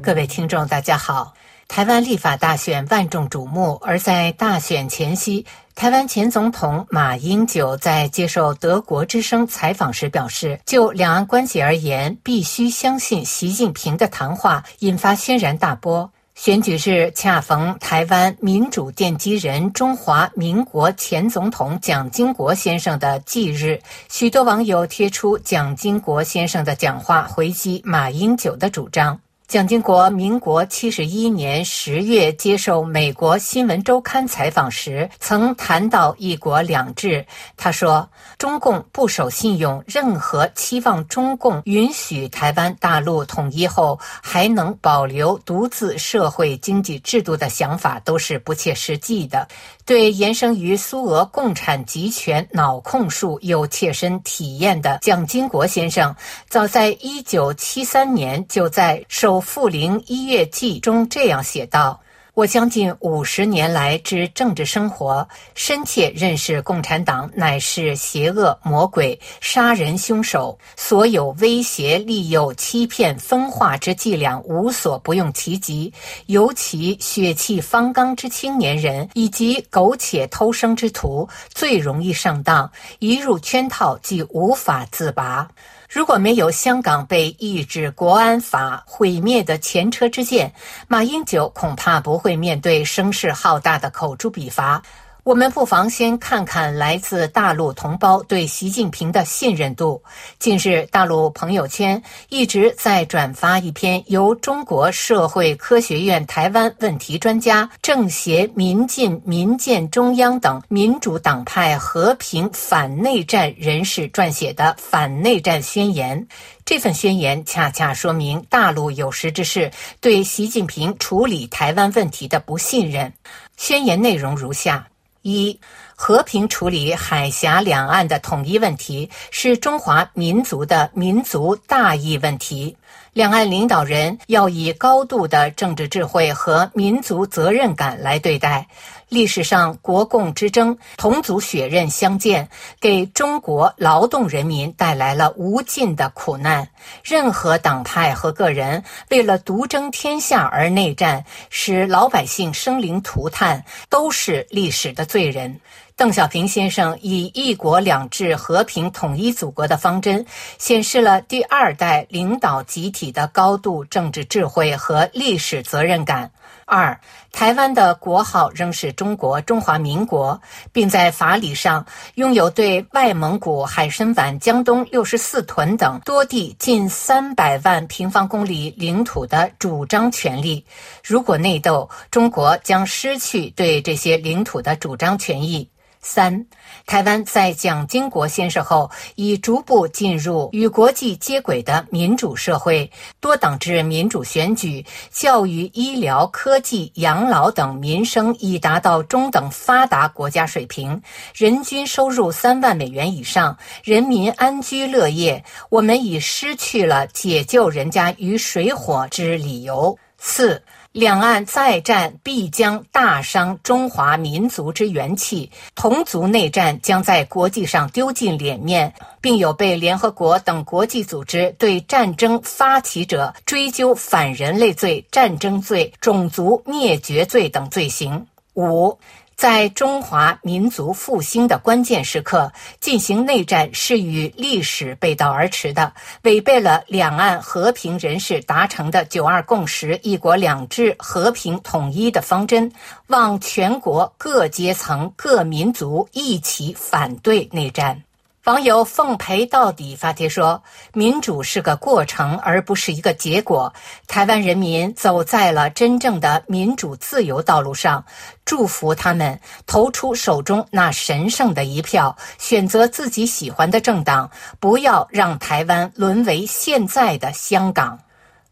[0.00, 1.34] 各位听众，大家好。
[1.68, 5.46] 台湾立法大选万众瞩目，而在大选前夕，
[5.80, 16.12] 台湾前总统马英九在接受德国之声采访时表示，就两岸关系而言，必须相信习近平的谈话，引发轩然大波。
[16.34, 29.18] 选举日恰逢台湾民主奠基人、中华民国前总统蒋经国先生的忌日，许多网友贴出蒋经国先生的讲话回击马英九的主张。
[29.50, 37.26] 蒋经国民国七十一年十月接受美国新闻周刊采访时，曾谈到“一国两制”。
[37.58, 38.08] 他说
[38.38, 49.48] ：“中共不守信用，任何期望中共允许台湾大陆统一后还能保留独自社会经济制度的想法，都是不切实际的。”
[49.90, 56.14] 对延伸于苏俄共产集权脑控术有切身体验的蒋经国先生，
[56.48, 59.38] 早在一九七三年就在首。
[59.40, 62.00] 《富林一月记》中这样写道
[62.34, 75.92] ：“我将近五十年来之政治生活，深切认识共产党乃是邪恶魔鬼、杀人凶手，所有威胁、利诱、欺骗、分化之伎俩无所不用其极。
[76.26, 85.48] 尤其血气方刚之青年人以及苟且偷生之徒，最容易上当，一入圈套即无法自拔。”
[85.90, 90.52] 如果没有香港被抑制国安法毁灭的前车之鉴，
[90.86, 94.80] 马英九恐怕不会面对声势浩大的口诛笔伐。
[95.22, 100.02] 我们不妨先看看来自大陆同胞对习近平的信任度。
[100.38, 116.26] 近日，大陆朋友圈一直在转发一篇由中国社会科学院台湾问题专家、政协、民进、民建中央等民主党派和平反内战人士撰写的反内战宣言。
[116.64, 123.12] 这份宣言恰恰说明大陆有识之士对习近平处理台湾问题的不信任。
[123.58, 124.86] 宣言内容如下。
[125.22, 125.60] 一
[125.94, 132.76] 和平处理海峡两岸的统一问题是中华民族的民族大义问题。
[133.12, 138.68] 两岸领导人要以高度的政治智慧和民族责任感来对待。
[139.08, 142.48] 历史上，国共之争、同族血刃相见，
[142.80, 146.68] 给中国劳动人民带来了无尽的苦难。
[147.02, 155.58] 任何党派和个人为了独争天下而内战，使老百姓生灵涂炭，都是历史的罪人。
[156.00, 160.24] 邓小平先生以“一国两制”和平统一祖国的方针，
[160.56, 166.32] 显示了第二代领导集体的高度政治智慧和历史责任感。
[166.64, 166.98] 二，
[167.32, 170.40] 台湾的国号仍是中国中华民国，
[170.72, 171.84] 并在法理上
[172.14, 180.64] 拥有对外蒙古、海参崴、江东六十四屯等多地近三百万平方公里领土的主张权利。
[181.04, 185.68] 如果内斗，中国将失去对这些领土的主张权益。
[186.02, 186.46] 三，
[186.86, 192.90] 台湾在蒋经国先生后，已逐步进入与国际接轨的民主社会，
[193.20, 201.02] 多党制民主选举、教育、医疗、科技、养老等民生已达到中等发达国家水平，
[201.34, 205.44] 人均收入三万美元以上，人民安居乐业。
[205.68, 209.98] 我们已失去了解救人家于水火之理由。
[210.16, 210.62] 四。
[210.92, 228.26] 两岸再战必将大伤中华民族之元气，同族内战将在国际上丢尽脸面，并有被联合国等国际组织对战争发起者追究反人类罪、战争罪、种族灭绝罪等罪行。
[228.54, 228.98] 五。
[229.40, 242.70] 在中华民族复兴的关键时刻进行内战是与历史背道而驰的，违背了两岸和平人士达成的“九二共识”“一国两制”和平统一的方针，
[243.06, 248.02] 望全国各阶层、各民族一起反对内战。
[248.44, 250.62] 网友奉陪到底发帖说
[250.94, 253.74] ：“民主是个过程，而不是一个结果。
[254.06, 258.02] 台湾人民走在了真正的民主自由道路上，
[258.46, 267.98] 祝福他们投出手中那神圣的一票，选择自己喜欢的政党，不要让台湾沦为现在的香港。”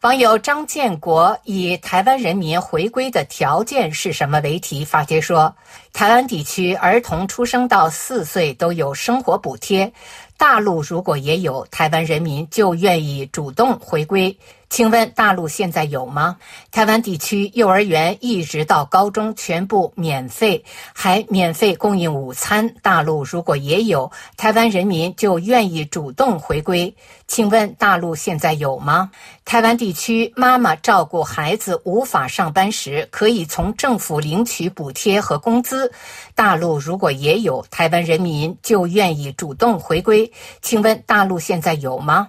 [0.02, 5.56] 网友张建国以“台湾人民回归的条件是什么”为题发帖说
[5.92, 9.92] ：“台湾地区儿童出生到四岁都有生活补贴，
[10.36, 14.38] 大陆如果也有，台湾人民就愿意主动回归。”
[14.70, 16.36] 请问大陆现在有吗？
[16.70, 22.74] 台湾地区幼儿园一直到高中全部免费，还免费供应午餐。
[22.82, 26.94] 大陆如果也有，台湾人民就愿意主动回归。
[27.26, 29.10] 请问大陆现在有吗？
[29.44, 35.92] 台湾地区妈妈照顾孩子无法上班时，可以从政府领取补贴和工资。
[36.34, 40.30] 大陆如果也有，台湾人民就愿意主动回归。
[40.60, 42.28] 请问大陆现在有吗？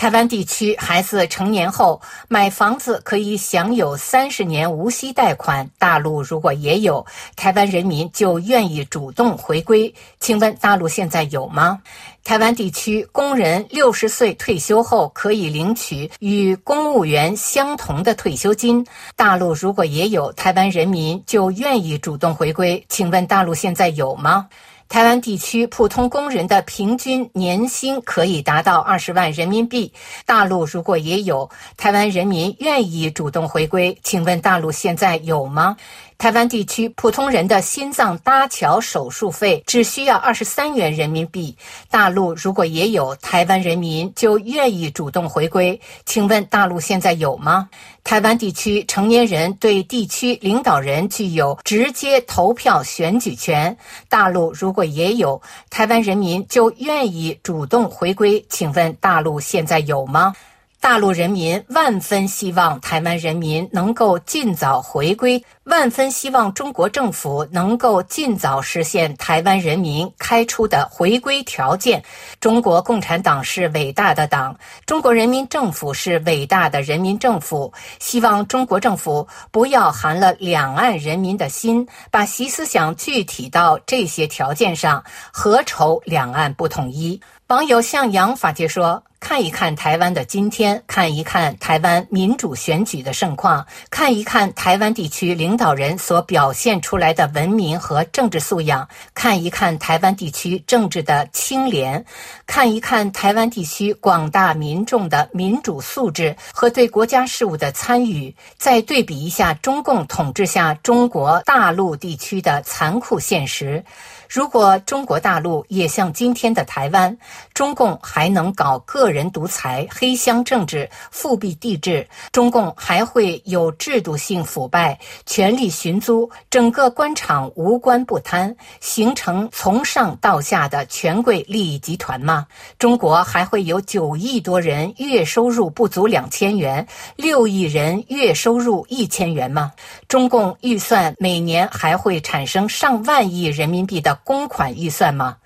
[0.00, 7.04] 台湾地区孩子成年后买房子可以享有三十年无息贷款，大陆如果也有，
[7.36, 9.94] 台湾人民就愿意主动回归。
[10.18, 11.82] 请问大陆现在有吗？
[12.24, 18.86] 台湾地区工人六十岁退休后可以领取与公务员相同的退休金，
[19.16, 22.82] 大陆如果也有，台湾人民就愿意主动回归。
[22.88, 24.48] 请问大陆现在有吗？
[24.90, 29.92] 台湾地区普通工人的平均年薪可以达到二十万人民币。
[30.26, 33.96] 大陆如果也有，台湾人民愿意主动回归。
[34.02, 35.76] 请问大陆现在有吗？
[36.20, 41.56] 台湾地区普通人的心脏搭桥手术费只需要二十三元人民币。
[41.90, 45.80] 大陆如果也有，台湾人民就愿意主动回归。
[46.04, 47.70] 请问大陆现在有吗？
[48.04, 53.74] 台湾地区成年人对地区领导人具有直接投票选举权。
[54.10, 55.40] 大陆如果也有，
[55.70, 58.44] 台湾人民就愿意主动回归。
[58.50, 60.34] 请问大陆现在有吗？
[60.80, 72.02] 大陆人民万分希望台湾人民能够尽早回归，万分希望中国政府能够尽早实现台湾人民开出的回归条件。
[72.40, 77.70] 中国共产党是伟大的党，中国人民政府是伟大的人民政府。
[77.98, 87.20] 希望中国政府不要寒了两岸人民的心，把习思想具体到这些条件上，何愁两岸不统一？
[87.48, 89.04] 网友向阳法界说。
[89.20, 102.04] 看一看台湾的今天，看一看台湾民主选举的盛况，看一看台湾地区领导人所表现出来的文明和政治素养，看一看台湾地区政治的清廉，
[102.46, 113.84] 看一看台湾地区广大民众的民主素质和对国家事务的参与，再对比一下中共统治下中国大陆地区的残酷现实。
[114.30, 117.18] 如果中国大陆也像今天的台湾，
[117.52, 132.46] 中共还能搞个人独裁、黑箱政治、复辟帝制，中共还会有制度性腐败、权力寻租，整个官场无官不贪，形成从上到下的权贵利益集团吗？
[132.78, 139.72] 中国还会有九亿多人月收入不足两千元，六亿人月收入一千元吗？
[140.06, 144.19] 中共预算每年还会产生上万亿人民币的。
[144.24, 145.36] 公款预算吗？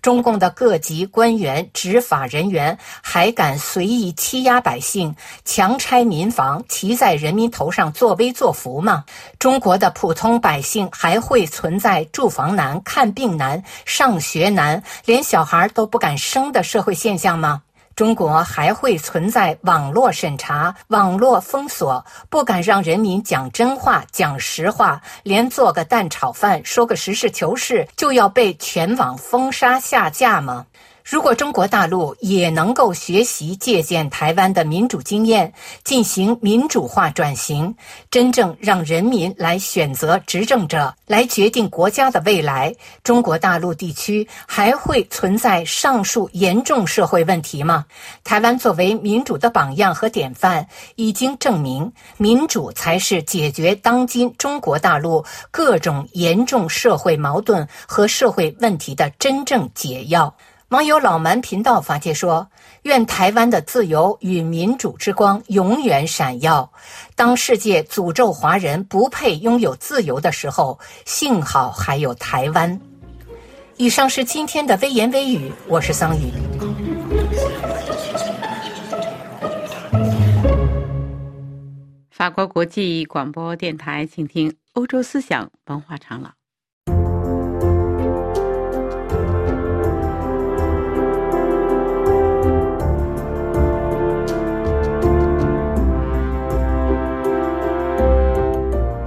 [0.00, 5.14] 中共的各级官员、执法人员还敢随意欺压百姓、
[5.44, 9.04] 强拆民房、骑在人民头上作威作福吗？
[9.38, 17.62] 中国的普通百姓还会存在住房难、看病难、上学难，连小孩都不敢生的社会现象吗？
[17.94, 30.66] 中国还会存在网络审查、网络封锁，不敢让人民讲真话、讲实话，连做个蛋炒饭、说个实事求是，就要被全网封杀下架吗？
[31.04, 35.52] 如果中国大陆也能够学习借鉴台湾的民主经验，
[35.84, 37.74] 进行民主化转型，
[38.10, 47.84] 真正让人民来选择执政者，来决定国家的未来，中国大陆地区还会存在上述严重社会问题吗？
[48.22, 60.34] 台湾作为民主的榜样和典范，已经证明民主才是解决当今中国大陆各种严重社会矛盾和社会问题的真正解药。
[60.72, 62.48] 网友老蛮频道发帖说
[62.84, 66.72] ：“愿台湾的自由与民主之光永远闪耀。
[67.14, 72.80] 当世界诅咒华人不配拥有自由的时候，幸好还有台湾。”
[73.76, 76.32] 以上是今天的微言微语，我是桑宇。
[82.10, 86.32] 法国国际广播电台，请听欧洲思想文化长廊。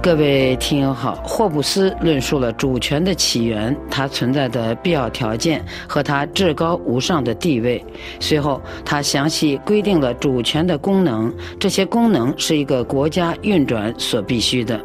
[0.06, 7.84] 各位听友好，霍布斯论述了主权的起源、它存在的必要条件和它至高无上的地位。
[8.20, 14.80] 随后，他详细规定了主权的功能，这些功能是一个国家运转所必须的。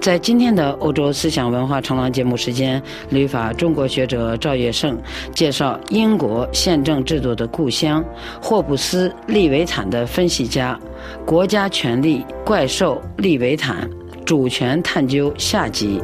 [0.00, 5.00] 在今天的欧洲思想文化长廊节目时间，旅法中国学者赵月胜
[5.32, 8.04] 介绍英国宪政制度的故乡——
[8.42, 10.76] 霍布斯利维坦的分析家，
[11.24, 13.88] 国家权力怪兽利维坦。
[14.24, 16.02] 主权探究下集。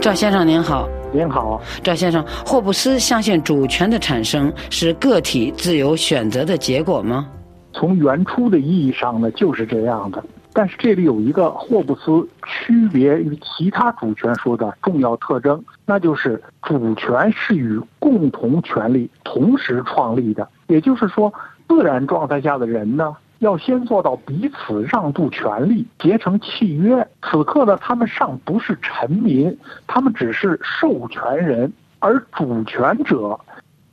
[0.00, 7.26] 赵先生您好，您好，赵先生，霍布斯相信主权的产生是个体自由选择的结果吗？
[7.72, 10.22] 从原初的意义上呢，就是这样的。
[10.52, 20.48] 但是这里有一个霍布斯区别于其他主权说的重要特征，那就是主权是与共同权利同时创立的。
[20.66, 21.32] 也就是说，
[21.68, 27.06] 自然状态下的人呢，要先做到彼此让渡权利，结成契约。
[27.22, 33.38] 此刻呢，他们尚不是臣民，他们只是授权人，而主权者，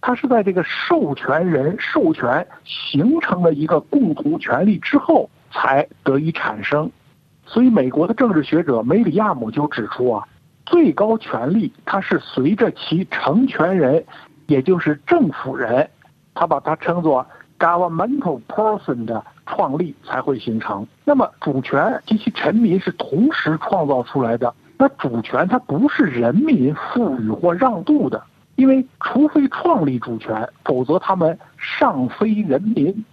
[0.02, 5.30] 他是在这个授权人授权形成了一个共同权利之后。
[5.56, 6.90] 才得以产生，
[7.46, 10.28] 所以美国的政治学者梅里亚姆就指出啊，
[10.66, 14.04] 最高权力它是随着其成权人，
[14.48, 15.88] 也就是政府人，
[16.36, 17.26] 他把它称作
[17.60, 20.86] governmental person 的创立才会形成。
[21.06, 28.22] 那么主权及其臣民是同时创造出来的，那主权它不是人民赋予或让渡的，
[28.56, 33.06] 因为除非创立主权，否则他们尚非人民。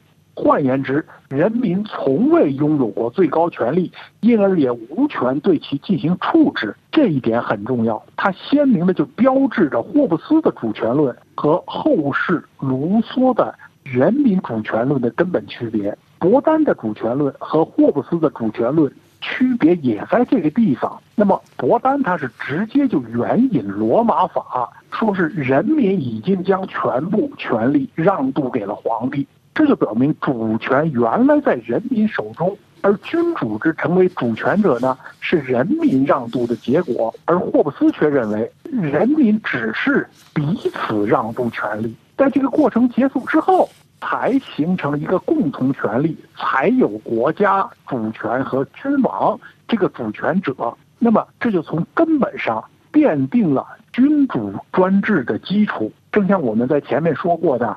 [0.43, 6.74] 换言之，人民从未拥有过最高权力，因而也无权对其进行处置。
[6.91, 15.97] 这一点很重要，它鲜明的就标志着霍布斯的主权论和后世卢梭的人民主权论的根本区别。
[16.18, 20.99] 伯丹的主权论和霍布斯的主权论区别也在这个地方。
[21.14, 29.26] 那么，伯丹他是直接就援引罗马法，说是人民已经将全部权力让渡给了皇帝。
[29.61, 37.14] 这就表明主权原来在人民手中，而君主制成为主权者呢，是人民让渡的结果。
[37.26, 43.68] 而霍布斯却认为，人民只是彼此让渡权利，在这个过程结束之后，
[44.00, 49.38] 才形成了一个共同权利，才有国家主权和君王
[49.68, 50.54] 这个主权者。
[50.98, 55.92] 那么，这就从根本上奠定了君主专制的基础。
[56.11, 57.76] 正像我们在前面说过的。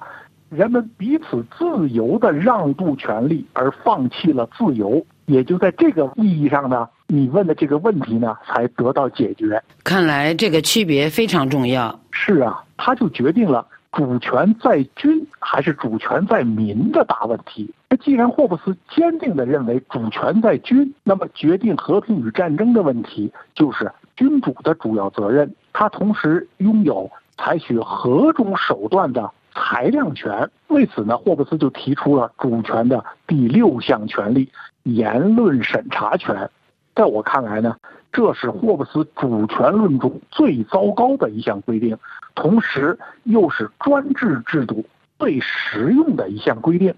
[0.56, 9.62] 人们彼此自由的让渡权利，而放弃了自由，也就在这个意义上呢，你问的这个问题呢，才得到解决。
[9.84, 12.00] 看来这个区别非常重要。
[12.12, 17.74] 是啊，它就决定了主权在君还是主权在民的大问题。
[17.90, 25.52] 那既然霍布斯坚定地认为主权在君，那么决定和平与战争的问题就是君主的主要责任。
[25.74, 29.32] 他同时拥有采取何种手段的。
[29.54, 34.50] 裁量权，为此呢，霍布斯就提出了主权的第六项权利——
[34.84, 36.50] 言论审查权。
[36.96, 37.76] 在我看来呢，
[38.12, 41.98] 这是霍布斯主权论中最糟糕的一项规定，
[42.36, 44.86] 同时又是专制制度
[45.18, 46.94] 最实用的一项规定。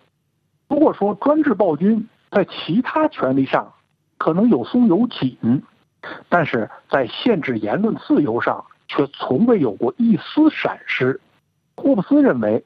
[0.68, 3.72] 如果说专制暴君在其他权利上
[4.18, 5.64] 可能有松有紧，
[6.28, 11.20] 但是在限制言论自由上却从未有过一丝闪失。
[11.76, 12.64] 霍布斯认为，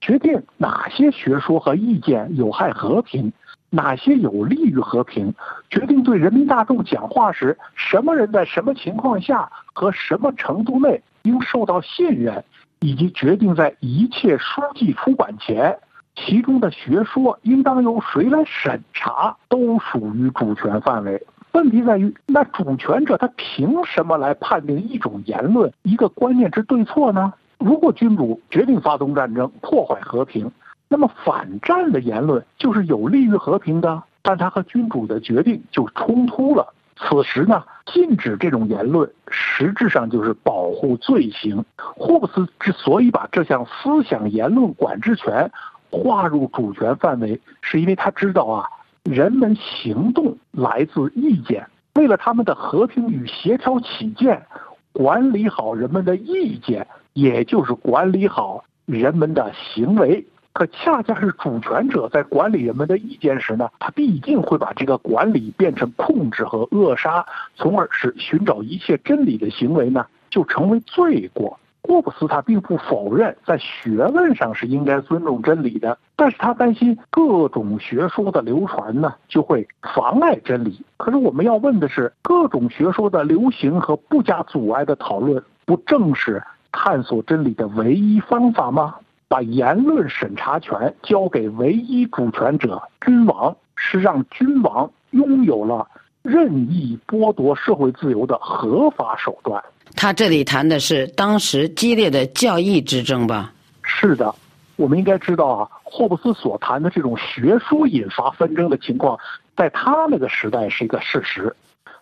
[0.00, 3.32] 决定哪些学说和意见有害和平，
[3.70, 5.34] 哪些有利于和平，
[5.68, 12.44] 决定对人民大众讲话时什么人在什么情况下和什么程度内应受到信任，
[12.80, 15.76] 以及决定在一切书籍出版前，
[16.14, 21.26] 其中的学说应当由谁来审查，都属于主权范围。
[21.52, 27.32] 问题在于，那主权者他凭什么来判定一种言论、一个观念之对错呢？
[27.58, 30.50] 如果君主决定发动战争破坏和平，
[30.88, 36.72] 那么反战的言论就是有利于和平的，但他和君主的决定就冲突了。
[36.98, 41.64] 此时呢，禁止这种言论实质上就是保护罪行。
[41.76, 45.50] 霍布斯之所以把这项思想言论管制权
[45.90, 48.66] 划入主权范围，是因为他知道啊，
[49.04, 54.46] 人们行动来自意见，为了他们的和平与协调起见，
[54.92, 56.86] 管理好人们的意见。
[57.16, 71.58] 也就是管理好人们的行为，可恰恰是主权者在管理人们的意见时呢，他必定会把这个管理变成控制和扼杀，从而使寻找一切真理的行为呢，就成为罪过。
[71.84, 80.84] 霍布斯他并不否认在学问上是应该尊重真理的，但是他担心各种学说的流传呢，就会妨碍真理。
[80.98, 86.42] 可是我们要问的是，各种学说的流行和不加阻碍的讨论，不正是？
[86.72, 88.94] 探索真理的唯一方法吗？
[89.28, 95.88] 把言论审查权交给唯一主权者君王，是让君王拥有了
[96.22, 99.60] 任意剥夺社会自由的合法手段。
[99.96, 103.52] 他这里谈的是当时激烈的教义之争吧？
[103.82, 104.32] 是的，
[104.76, 109.18] 我们应该知道啊，霍布斯所谈的这种学说引发纷争的情况，
[109.56, 111.54] 在他那个时代是一个事实。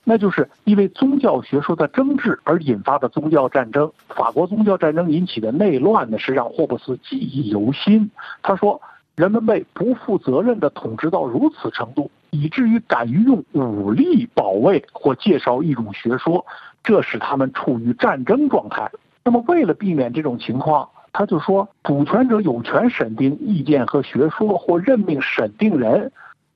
[0.06, 3.90] 那就是因为宗教学说的争执而引发的宗教战争。
[4.08, 8.10] 法国宗教战争引起的内乱呢，是让霍布斯记忆犹新。
[8.42, 8.80] 他说，
[9.16, 16.44] 人们被不负责任地统治到如此程度，以至于敢于用武力保卫或介绍一种学说，
[16.82, 18.90] 这使他们处于战争状态。
[19.24, 26.12] 那么，为了避免这种情况，他就说，主权者有权审定意见和学说，或任命审定人，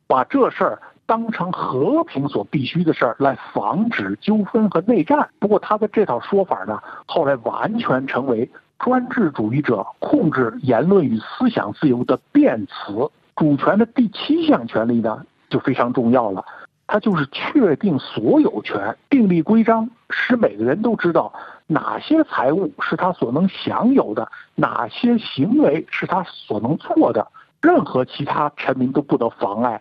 [0.07, 0.83] 把这事儿。
[1.09, 5.27] 当成和平所必须的事儿来防止纠纷和内战。
[5.39, 13.09] 不过他的这套说法呢，后来完全成为专制主义者控制言论与思想自由的辩词。
[13.35, 16.45] 主权的第七项权利呢，就非常重要了，
[16.87, 21.33] 它就是确定所有权，订立规章，使每个人都知道
[21.67, 27.27] 哪些财物是他所能享有的，哪些行为是他所能做的，
[27.63, 29.81] 任何其他臣民都不得妨碍。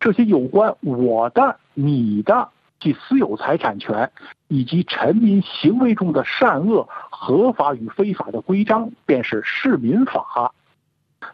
[0.00, 4.10] 这些有关我的、你的及私有财产权，
[4.46, 10.52] 以及臣民行为中的善恶、合法与非法的规章，便是市民法。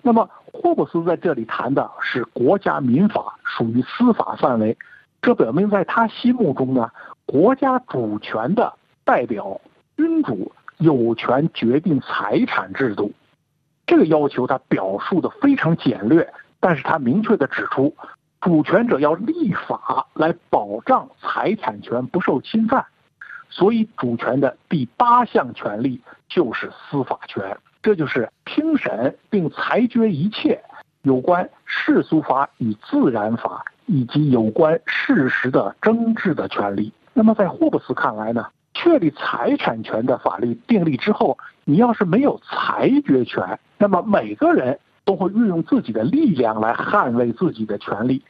[0.01, 4.77] 那么，霍布斯在这里谈的是国家民法，属于司法范围。
[5.21, 6.91] 这表明，在他心目中呢，
[7.27, 8.73] 国家主权的
[9.05, 9.61] 代表
[9.97, 13.13] 君主有权决定财产制度。
[13.87, 17.95] 这个要求他表述的非常简略，但是他明确的指出。
[18.45, 22.85] 主权者要立法来保障财产权不受侵犯，
[23.49, 30.63] 所以主权的第八项权利就是司法权，这就是听审并裁决一切
[31.01, 36.93] 有关世俗法与自然法以及有关事实的争执的权利。
[37.15, 48.23] 那么在霍布斯看来呢，确立财产权的法律订立之后，你要是没有裁决权，那么每个人都会运用自己的力量来捍卫自己的权利，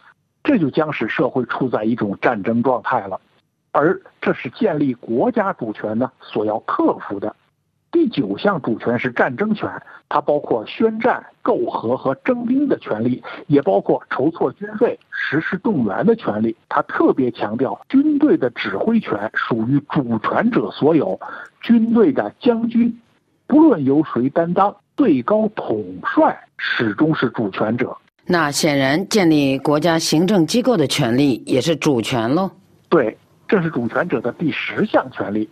[0.43, 3.21] 这就将使社会处在一种战争状态了。
[3.73, 7.35] 而这是建立国家主权呢所要克服的。
[7.91, 9.71] 第九项主权是战争权，
[10.09, 16.57] 它包括宣战、媾和和征兵的权利，也包括筹措军费、实施动员的权利。
[16.69, 21.21] 它特别强调，军队的指挥权属于主权者所有，
[21.61, 23.01] 军队的将军，
[23.47, 25.85] 不论由谁担当，最高统
[26.15, 27.97] 帅始终是主权者。
[28.27, 32.51] 那显然，建立国家行政机构的权利也是主权喽。
[32.89, 33.17] 对。
[33.47, 35.49] 这是主权者的第十项权利。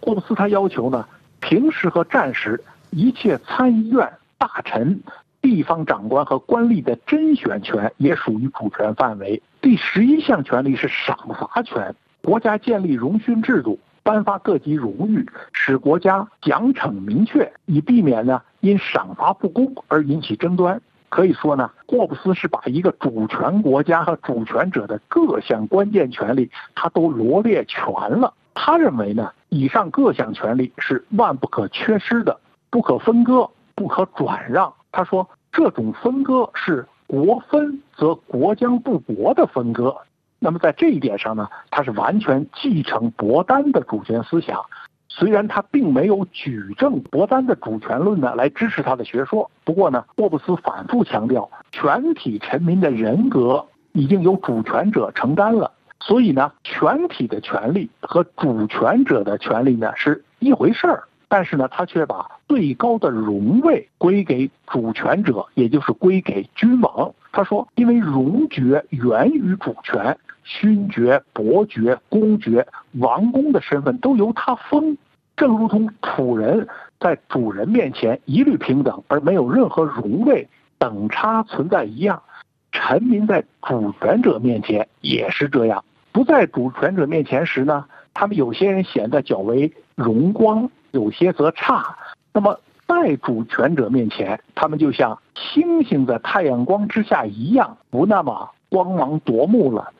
[0.00, 1.06] 霍布斯他要求呢，
[1.40, 4.98] 平时和战时一切参议院、大臣、
[5.42, 9.40] 地方长官和官吏的甄选权也属于主权范围。
[9.60, 11.94] 第十一项权利是赏罚权。
[12.22, 20.80] 国家建立荣勋制度，颁发各级荣誉，使国家奖惩明确，以避免呢因赏罚不公而引起争端。
[21.08, 28.34] 可以说呢，霍布斯是把一个主权国家和主权者的各项关键权利，他都罗列全了。
[28.52, 32.38] 他认为呢，以上各项权利是万不可缺失的，
[32.68, 34.74] 不可分割，不可转让。
[34.92, 39.96] 他说，这种分割是国分则国将不国的分割。
[40.44, 44.60] 那么在这一点上呢，他是完全继承伯丹的主权思想。
[45.08, 61.04] 虽然他并没有举证伯丹的主权论呢来支持他的学说，不过呢，霍布斯反复强调，全体臣民的人格已经由主权者承担了，所以呢，全体的权利和主权者的权利呢是一回事儿。
[61.26, 67.12] 但是呢，他却把最高的荣位归给主权者，也就是归给君王。
[67.32, 74.96] 他说，因为荣爵源于主权，勋爵、伯爵、公爵、王公的身份都由他封。
[75.36, 76.68] 正如同仆人
[77.00, 80.46] 在主人面前一律平等，而没有任何荣位
[80.78, 82.22] 等差存在一样，
[82.70, 85.84] 臣民在主权者面前也是这样。
[86.12, 91.96] 不在主权者面前时呢，他们有些人显得较为荣光，有些则差。
[92.32, 99.92] 那么在主权者面前，他们就像星星在太阳光之下一样，不那么光芒夺目了。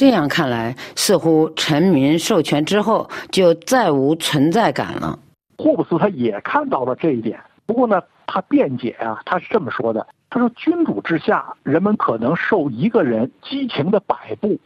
[0.00, 5.18] 这样看来，似乎臣民授权之后就再无存在感了。
[5.58, 14.56] 霍布斯他也看到了这一点，不过呢，他辩解啊，他是这么说的：他说，君主之下，人们可能受一个人激情的摆布；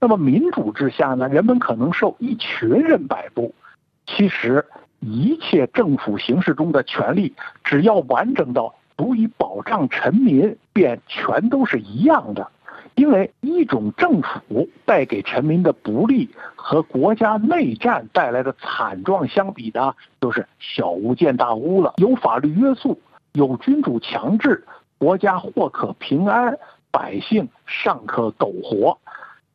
[0.00, 3.54] 那么民主之下呢，人们可能受一群人摆布。
[4.06, 4.64] 其实，
[5.00, 12.50] 一切政府形式中的权利，只要完整到足以保障臣民，便全都是一样的。
[12.98, 21.94] 因为一种政府带给臣民的不利和国家内战带来的惨状相比呢，就是小巫见大巫了。
[21.98, 23.00] 有法律约束，
[23.34, 24.64] 有君主强制，
[24.98, 26.58] 国家或可平安，
[26.90, 28.98] 百姓尚可苟活。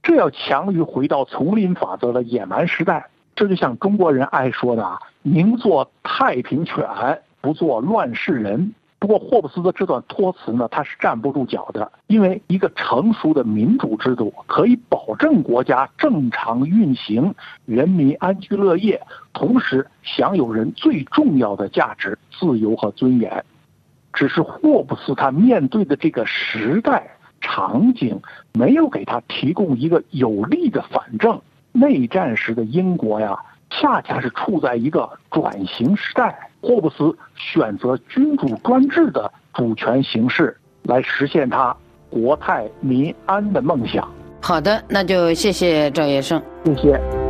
[0.02, 3.10] 这要强于回到丛林法则的野蛮时代。
[3.36, 6.88] 这就像中国人爱说的啊：“宁做太平犬，
[7.42, 8.74] 不做乱世人。”
[9.04, 17.36] 不过，霍布斯的这段托词呢，他是站不住脚的，因为一个成熟的民主制度可以保证国家正常运行，
[17.66, 19.02] 人民安居乐业，
[19.34, 23.44] 同时享有人最重要的价值——自由和尊严。
[24.14, 27.06] 只是霍布斯他面对的这个时代
[27.42, 28.22] 场景，
[28.54, 31.42] 没有给他提供一个有力的反证。
[31.74, 33.38] 内战时的英国呀。
[33.76, 41.76] 恰恰是处在一个转型时代，霍布斯选择君主专制的主权形式来实现他
[42.10, 44.10] 国泰民安的梦想。
[44.42, 47.23] 好的，那就谢谢赵业胜，谢谢。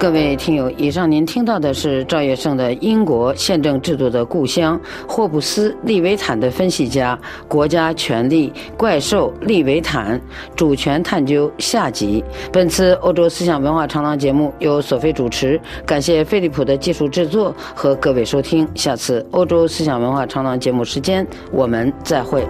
[0.00, 10.18] 各位听友，以上您听到的是赵月胜的《英国宪政制度的故乡——霍布斯利维坦的分析家：国家权力怪兽利维坦
[10.56, 12.24] 主权探究下集。
[12.50, 18.66] 本次欧洲思想文化长廊节目由索菲主持，感谢飞利浦的技术制作和各位收听。
[18.74, 22.42] 下次欧洲思想文化长廊节目时间，我们再会。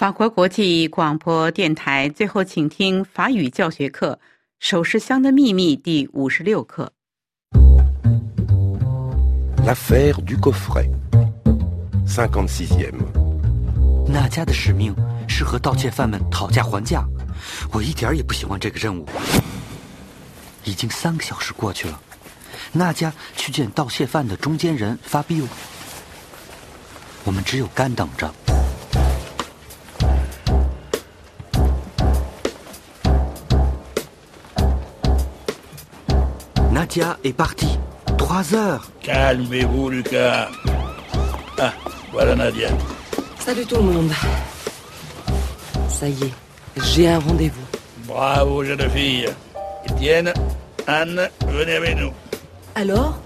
[0.00, 4.18] 法国国际广播电台，最后请听法语教学课
[4.58, 6.90] 《首饰箱的秘密》第五十六课。
[9.58, 12.94] L'affaire du coffret，cinquante-sixième。
[14.08, 14.96] 那家的使命
[15.28, 17.04] 是和盗窃犯们讨价还价，
[17.70, 19.06] 我一点也不喜欢这个任务。
[20.64, 22.00] 已经三个小时过去了，
[22.72, 25.48] 娜迦去见盗窃犯的中间人发比欧，
[27.24, 28.34] 我们只有干等着。
[36.90, 37.78] Nadia est partie.
[38.18, 38.90] Trois heures.
[39.00, 40.48] Calmez-vous, Lucas.
[41.56, 41.72] Ah,
[42.10, 42.70] voilà Nadia.
[43.38, 44.10] Salut tout le monde.
[45.88, 46.32] Ça y est,
[46.82, 47.64] j'ai un rendez-vous.
[48.08, 49.28] Bravo, jeune fille.
[49.88, 50.34] Étienne,
[50.88, 52.10] Anne, venez avec nous.
[52.74, 53.20] Alors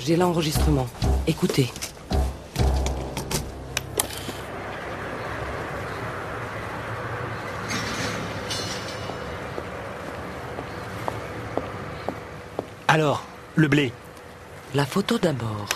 [0.00, 0.86] J'ai l'enregistrement.
[1.26, 1.70] Écoutez.
[12.96, 13.22] Alors,
[13.56, 13.92] le blé
[14.74, 15.68] La photo d'abord.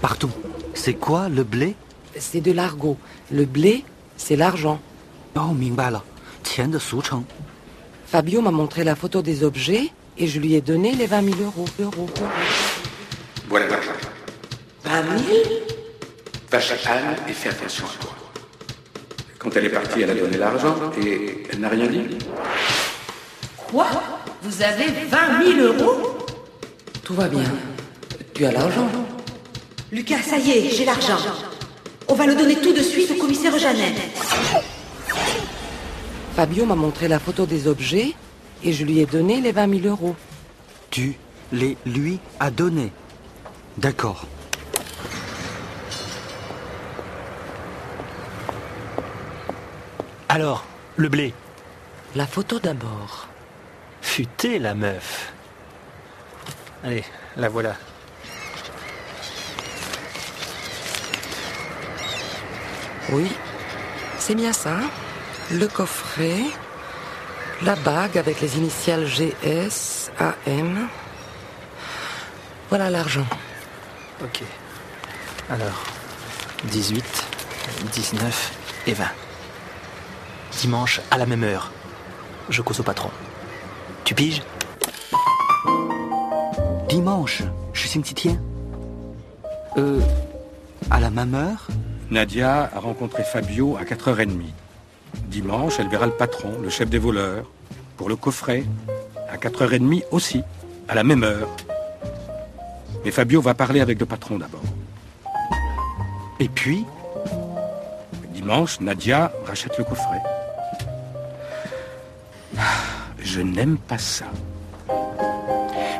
[0.00, 0.30] Partout.
[0.72, 1.76] C'est quoi le blé
[2.16, 2.96] C'est de l'argot.
[3.30, 3.84] Le blé,
[4.16, 4.80] c'est l'argent.
[5.36, 7.26] Oh, de.
[8.06, 11.36] Fabio m'a montré la photo des objets et je lui ai donné les 20 000
[11.42, 11.66] euros.
[13.50, 13.92] Voilà l'argent.
[14.84, 15.38] 20 000
[16.50, 17.84] Vache Anne et fais attention.
[19.38, 22.16] Quand elle est partie, elle a donné l'argent et elle n'a rien dit.
[23.58, 23.86] Quoi?
[24.50, 26.18] Vous avez 20 000 euros
[27.04, 27.44] Tout va bien.
[28.34, 28.88] Tu as l'argent
[29.92, 31.18] Lucas, ça y est, j'ai l'argent.
[32.08, 34.00] On va le donner tout de suite au commissaire Jeannette.
[36.34, 38.12] Fabio m'a montré la photo des objets
[38.64, 40.16] et je lui ai donné les 20 000 euros.
[40.90, 41.14] Tu
[41.52, 42.90] les lui as donnés.
[43.78, 44.26] D'accord.
[50.28, 50.64] Alors,
[50.96, 51.34] le blé
[52.16, 53.29] La photo d'abord.
[54.42, 55.32] La meuf.
[56.84, 57.04] Allez,
[57.36, 57.74] la voilà.
[63.10, 63.32] Oui,
[64.18, 64.76] c'est bien ça.
[65.50, 66.42] Le coffret,
[67.62, 70.88] la bague avec les initiales GS, AM.
[72.68, 73.26] Voilà l'argent.
[74.22, 74.42] Ok.
[75.48, 75.82] Alors,
[76.64, 77.04] 18,
[77.92, 78.52] 19
[78.86, 79.04] et 20.
[80.58, 81.70] Dimanche à la même heure.
[82.50, 83.10] Je cause au patron.
[84.10, 84.42] Tu piges
[86.88, 88.34] Dimanche, je suis cimetière.
[89.76, 90.00] Euh,
[90.90, 91.68] à la même heure
[92.10, 94.40] Nadia a rencontré Fabio à 4h30.
[95.28, 97.48] Dimanche, elle verra le patron, le chef des voleurs,
[97.96, 98.64] pour le coffret,
[99.32, 100.42] à 4h30 aussi,
[100.88, 101.48] à la même heure.
[103.04, 104.64] Mais Fabio va parler avec le patron d'abord.
[106.40, 106.84] Et puis?
[108.34, 110.20] Dimanche, Nadia rachète le coffret.
[113.40, 114.26] Je n'aime pas ça.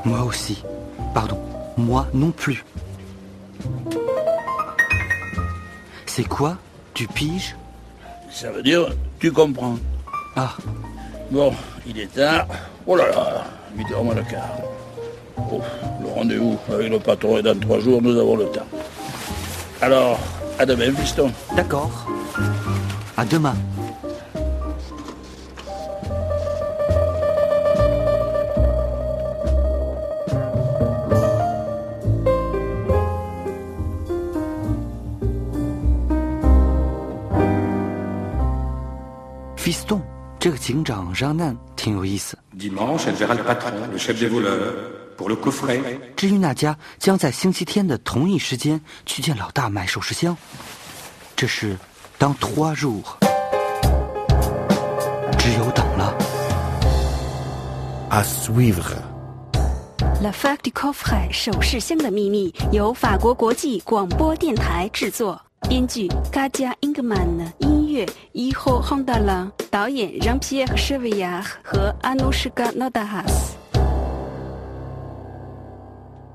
[0.05, 0.63] Moi aussi.
[1.15, 1.39] Pardon,
[1.79, 2.63] moi non plus.
[6.05, 6.59] C'est quoi
[6.93, 7.57] Tu piges
[8.31, 9.77] Ça veut dire, tu comprends.
[10.37, 10.55] Ah,
[11.31, 11.55] Bon,
[11.87, 12.47] il est tard.
[12.87, 13.45] Oh là là,
[13.79, 14.59] 8h moins le quart.
[15.51, 15.63] Oh,
[16.03, 18.69] le rendez-vous avec le patron est dans trois jours, nous avons le temps.
[19.81, 20.19] Alors,
[20.59, 21.33] à demain, fiston.
[21.57, 22.07] d'accord.
[23.17, 23.55] À demain.
[40.71, 42.39] 警长让难挺有意思。
[46.17, 50.37] 至于那家将在星期天的同一时间去见老大买首饰箱
[51.35, 51.77] 这是
[52.19, 53.03] 当拖入
[55.41, 56.17] 只有等了。
[58.11, 59.03] A swiveler
[60.23, 65.50] lafacticofright 手势箱的秘密由法国国际广播电台制作。
[65.71, 68.05] 编剧 Gaja Ingman，音乐
[68.35, 73.53] Iho Hondala，导演让皮耶·舍维亚和 Anushka Nodahas。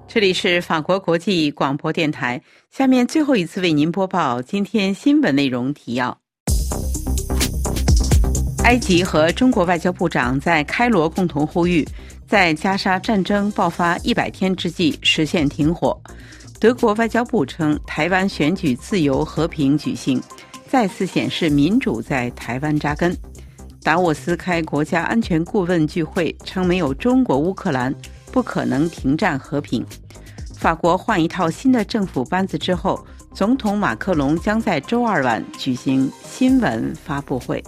[0.08, 2.42] 这里是法国国际广播电台。
[2.72, 6.18] 下面最后一次为您播报今天新闻内容提要：
[8.64, 11.86] 埃及和中国外交部长在开罗共同呼吁，
[12.26, 16.00] 在加沙战争爆发一百天之际实现停火。
[16.60, 20.22] 德国外交部称，台湾选举自由和平举行，
[20.68, 23.16] 再次显示民主在台湾扎根。
[23.84, 27.94] 达沃斯开国家安全顾问聚会称，没有中国乌克兰，
[28.32, 29.86] 不可能停战和平。
[30.58, 37.64] 法国换一套新的政府班子之后，总统马克龙将在周二晚举行新闻发布会。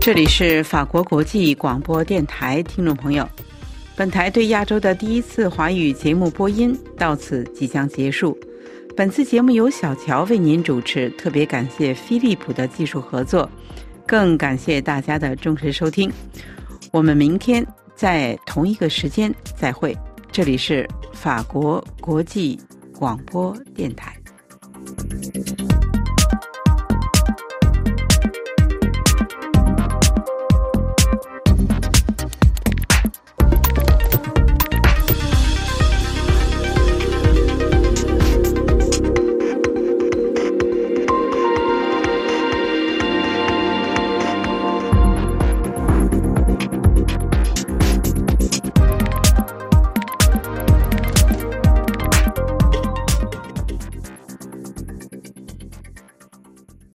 [0.00, 3.28] 这里是法国国际广播电台，听众朋友，
[3.94, 8.36] 本台对亚洲的第一次华语节目播音到此即将结束。
[8.96, 13.48] 本次节目由小乔为您主持，特别感谢飞利浦的技术合作，
[14.06, 16.10] 更感谢大家的忠实收听。
[16.92, 19.94] 我们明天在同一个时间再会，
[20.32, 22.58] 这里是法国国际
[22.98, 24.16] 广播电台。